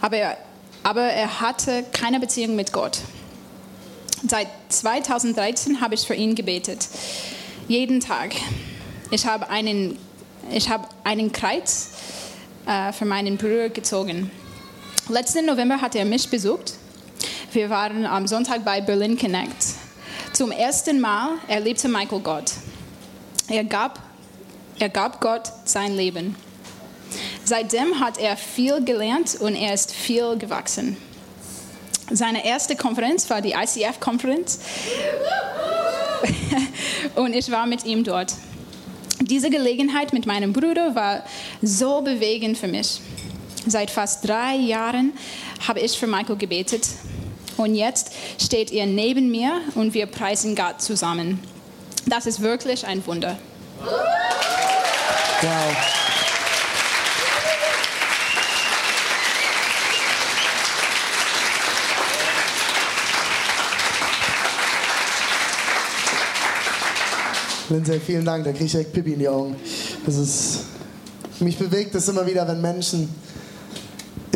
[0.00, 0.38] aber er,
[0.82, 2.98] aber er hatte keine Beziehung mit Gott.
[4.26, 6.88] Seit 2013 habe ich für ihn gebetet.
[7.68, 8.34] Jeden Tag.
[9.10, 9.98] Ich habe einen,
[10.50, 11.90] ich habe einen Kreuz
[12.66, 14.30] äh, für meinen Bruder gezogen.
[15.08, 16.74] Letzten November hat er mich besucht.
[17.56, 19.64] Wir waren am Sonntag bei Berlin Connect.
[20.34, 22.52] Zum ersten Mal erlebte Michael Gott.
[23.48, 23.98] Er gab,
[24.78, 26.36] er gab Gott sein Leben.
[27.44, 30.98] Seitdem hat er viel gelernt und er ist viel gewachsen.
[32.10, 34.60] Seine erste Konferenz war die ICF-Konferenz
[37.14, 38.34] und ich war mit ihm dort.
[39.22, 41.24] Diese Gelegenheit mit meinem Bruder war
[41.62, 43.00] so bewegend für mich.
[43.66, 45.14] Seit fast drei Jahren
[45.66, 46.86] habe ich für Michael gebetet
[47.56, 51.40] und jetzt steht er neben mir und wir preisen Gott zusammen.
[52.06, 53.38] Das ist wirklich ein Wunder.
[55.42, 55.76] Wow.
[67.68, 68.44] Lindsay, vielen Dank.
[68.44, 69.56] Da kriege ich echt Pippi in die Augen.
[70.04, 70.60] Das ist,
[71.40, 73.12] mich bewegt es immer wieder, wenn Menschen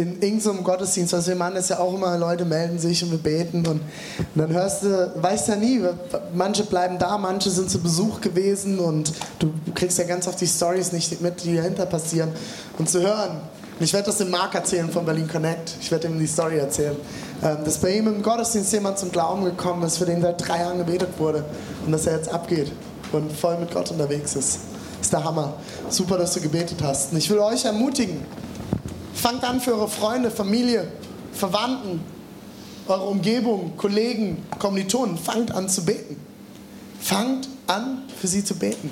[0.00, 3.18] in irgendeinem Gottesdienst, was wir machen, ist ja auch immer, Leute melden sich und wir
[3.18, 3.82] beten und, und
[4.34, 5.82] dann hörst du, weißt ja nie,
[6.34, 10.46] manche bleiben da, manche sind zu Besuch gewesen und du kriegst ja ganz oft die
[10.46, 12.30] Stories nicht mit, die dahinter passieren
[12.78, 13.42] und zu hören.
[13.78, 15.74] Und ich werde das dem Marc erzählen von Berlin Connect.
[15.80, 16.96] Ich werde ihm die Story erzählen.
[17.42, 20.58] Ähm, dass bei ihm im Gottesdienst jemand zum Glauben gekommen ist, für den seit drei
[20.58, 21.44] Jahren gebetet wurde
[21.86, 22.70] und dass er jetzt abgeht
[23.12, 24.60] und voll mit Gott unterwegs ist.
[25.00, 25.54] Ist der Hammer.
[25.88, 27.12] Super, dass du gebetet hast.
[27.12, 28.20] Und ich will euch ermutigen,
[29.14, 30.90] fangt an für eure Freunde, Familie,
[31.32, 32.00] Verwandten,
[32.86, 36.16] eure Umgebung, Kollegen, Kommilitonen, fangt an zu beten.
[37.00, 38.90] Fangt an, für sie zu beten.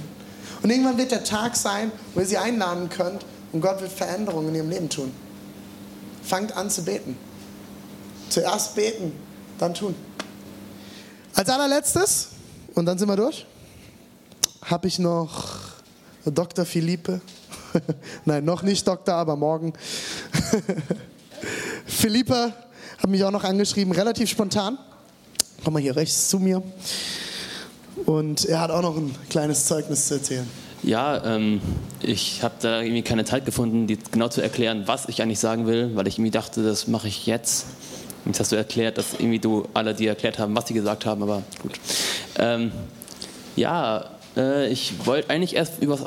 [0.62, 4.48] Und irgendwann wird der Tag sein, wo ihr sie einladen könnt und Gott wird Veränderungen
[4.50, 5.12] in ihrem Leben tun.
[6.22, 7.16] Fangt an zu beten.
[8.28, 9.12] Zuerst beten,
[9.58, 9.94] dann tun.
[11.34, 12.28] Als allerletztes,
[12.74, 13.46] und dann sind wir durch,
[14.64, 15.68] habe ich noch
[16.24, 16.64] Dr.
[16.64, 17.20] Philippe.
[18.24, 19.72] Nein, noch nicht Doktor, aber morgen.
[21.86, 22.52] Philippa
[22.98, 24.78] hat mich auch noch angeschrieben, relativ spontan.
[25.64, 26.62] Komm mal hier rechts zu mir.
[28.06, 30.48] Und er hat auch noch ein kleines Zeugnis zu erzählen.
[30.82, 31.60] Ja, ähm,
[32.00, 35.66] ich habe da irgendwie keine Zeit gefunden, die genau zu erklären, was ich eigentlich sagen
[35.66, 37.66] will, weil ich irgendwie dachte, das mache ich jetzt.
[38.24, 41.22] Jetzt hast du erklärt, dass irgendwie du alle dir erklärt haben, was sie gesagt haben,
[41.22, 41.72] aber gut.
[42.38, 42.70] Ähm,
[43.56, 44.04] ja,
[44.36, 45.98] äh, ich wollte eigentlich erst über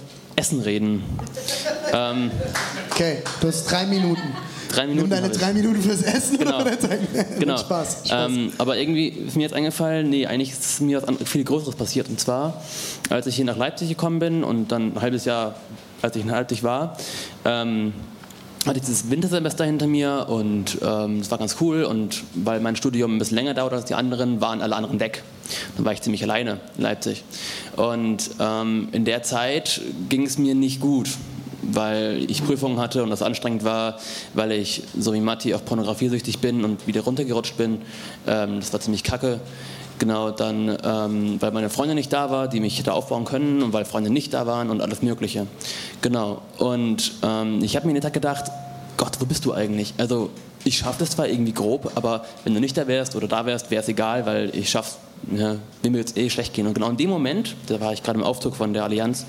[0.42, 1.04] Essen reden.
[1.94, 2.32] Ähm,
[2.90, 4.24] okay, du hast drei Minuten.
[4.70, 5.10] Drei Minuten.
[5.10, 6.62] Nimm deine drei Minuten fürs Essen genau.
[6.62, 6.78] oder
[7.38, 7.58] genau.
[7.60, 8.08] Spaß.
[8.08, 8.32] Spaß.
[8.32, 12.10] Ähm, aber irgendwie ist mir jetzt eingefallen, nee, eigentlich ist mir was viel Größeres passiert.
[12.10, 12.60] Und zwar,
[13.12, 15.56] als ich hier nach Leipzig gekommen bin und dann ein halbes Jahr,
[16.02, 16.98] als ich in Leipzig war,
[17.46, 17.94] ähm,
[18.68, 21.84] hatte ich dieses Wintersemester hinter mir und ähm, das war ganz cool.
[21.84, 25.24] Und weil mein Studium ein bisschen länger dauert als die anderen, waren alle anderen weg.
[25.76, 27.24] Dann war ich ziemlich alleine in Leipzig.
[27.76, 31.10] Und ähm, in der Zeit ging es mir nicht gut,
[31.62, 33.98] weil ich Prüfungen hatte und das anstrengend war,
[34.34, 37.80] weil ich, so wie Matti, auch pornografiesüchtig bin und wieder runtergerutscht bin.
[38.28, 39.40] Ähm, das war ziemlich kacke.
[40.02, 43.72] Genau, dann, ähm, weil meine Freundin nicht da war, die mich hätte aufbauen können und
[43.72, 45.46] weil Freunde nicht da waren und alles Mögliche.
[46.02, 48.46] Genau, und ähm, ich habe mir in den Tag gedacht,
[48.98, 49.94] Gott, wo bist du eigentlich?
[50.00, 50.32] Also,
[50.64, 53.70] ich schaffe das zwar irgendwie grob, aber wenn du nicht da wärst oder da wärst,
[53.70, 54.98] wäre es egal, weil ich schaffe,
[55.36, 56.66] ja, mir wird es eh schlecht gehen.
[56.66, 59.28] Und genau in dem Moment, da war ich gerade im Aufzug von der Allianz,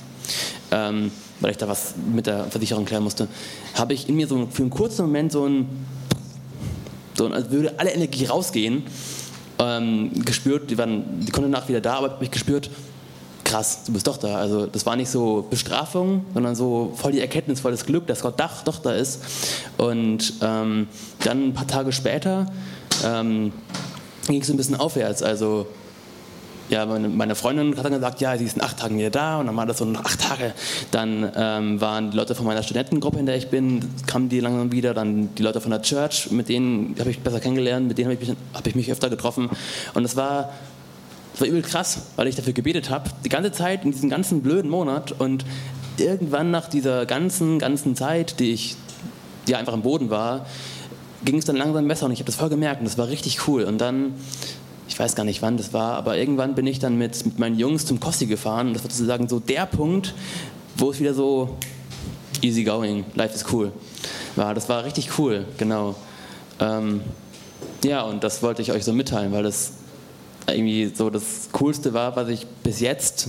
[0.70, 1.10] ähm,
[1.40, 3.28] weil ich da was mit der Versicherung klären musste,
[3.74, 5.68] habe ich in mir so für einen kurzen Moment so ein,
[7.18, 8.84] so ein als würde alle Energie rausgehen
[9.58, 12.70] ähm, gespürt, die, waren, die konnte nach wieder da, aber habe ich gespürt,
[13.44, 14.36] krass, du bist doch da.
[14.36, 18.22] Also das war nicht so Bestrafung, sondern so voll die Erkenntnis, voll das Glück, dass
[18.22, 19.20] Gott doch, doch da ist.
[19.78, 20.88] Und ähm,
[21.24, 22.46] dann ein paar Tage später
[23.04, 23.52] ähm,
[24.26, 25.22] ging es ein bisschen aufwärts.
[25.22, 25.66] Also
[26.72, 29.38] ja, meine, meine, Freundin hat dann gesagt, ja, sie ist in acht Tagen wieder da
[29.38, 30.54] und dann war das so nach acht Tage.
[30.90, 34.72] Dann ähm, waren die Leute von meiner Studentengruppe, in der ich bin, kamen die langsam
[34.72, 34.94] wieder.
[34.94, 38.14] Dann die Leute von der Church, mit denen habe ich besser kennengelernt, mit denen habe
[38.14, 39.50] ich, mich, hab ich mich öfter getroffen.
[39.92, 40.54] Und es war,
[41.38, 44.70] war übel krass, weil ich dafür gebetet habe, die ganze Zeit in diesem ganzen blöden
[44.70, 45.12] Monat.
[45.12, 45.44] Und
[45.98, 48.76] irgendwann nach dieser ganzen, ganzen Zeit, die ich
[49.46, 50.46] ja einfach am Boden war,
[51.22, 53.46] ging es dann langsam besser und ich habe das voll gemerkt und das war richtig
[53.46, 53.64] cool.
[53.64, 54.14] Und dann
[54.92, 57.58] ich weiß gar nicht wann das war, aber irgendwann bin ich dann mit, mit meinen
[57.58, 60.14] Jungs zum Kossi gefahren das war sozusagen so der Punkt,
[60.76, 61.56] wo es wieder so
[62.42, 63.72] easy going, life is cool
[64.36, 64.54] war.
[64.54, 65.94] Das war richtig cool, genau.
[66.60, 67.02] Ähm,
[67.84, 69.72] ja, und das wollte ich euch so mitteilen, weil das
[70.46, 73.28] irgendwie so das Coolste war, was ich bis jetzt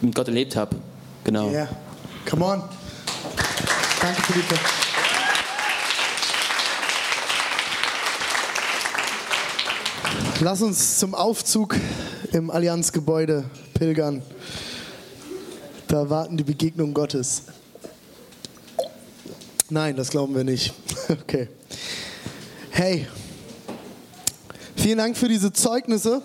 [0.00, 0.76] mit Gott erlebt habe.
[1.24, 1.46] Genau.
[1.46, 1.68] Ja, yeah.
[2.28, 2.62] come on.
[4.00, 4.83] Danke, Philippe.
[10.44, 11.74] Lass uns zum Aufzug
[12.32, 14.20] im Allianzgebäude pilgern.
[15.88, 17.44] Da warten die Begegnungen Gottes.
[19.70, 20.74] Nein, das glauben wir nicht.
[21.08, 21.48] Okay.
[22.68, 23.06] Hey,
[24.76, 26.20] vielen Dank für diese Zeugnisse.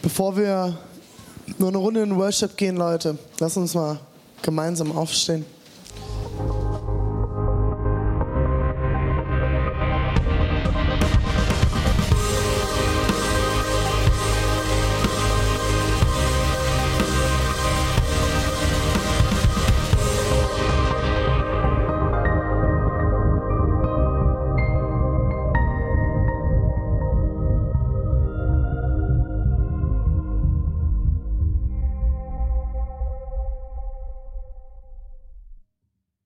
[0.00, 0.78] Bevor wir
[1.58, 4.00] nur eine Runde in Worship gehen, Leute, lass uns mal
[4.40, 5.44] gemeinsam aufstehen.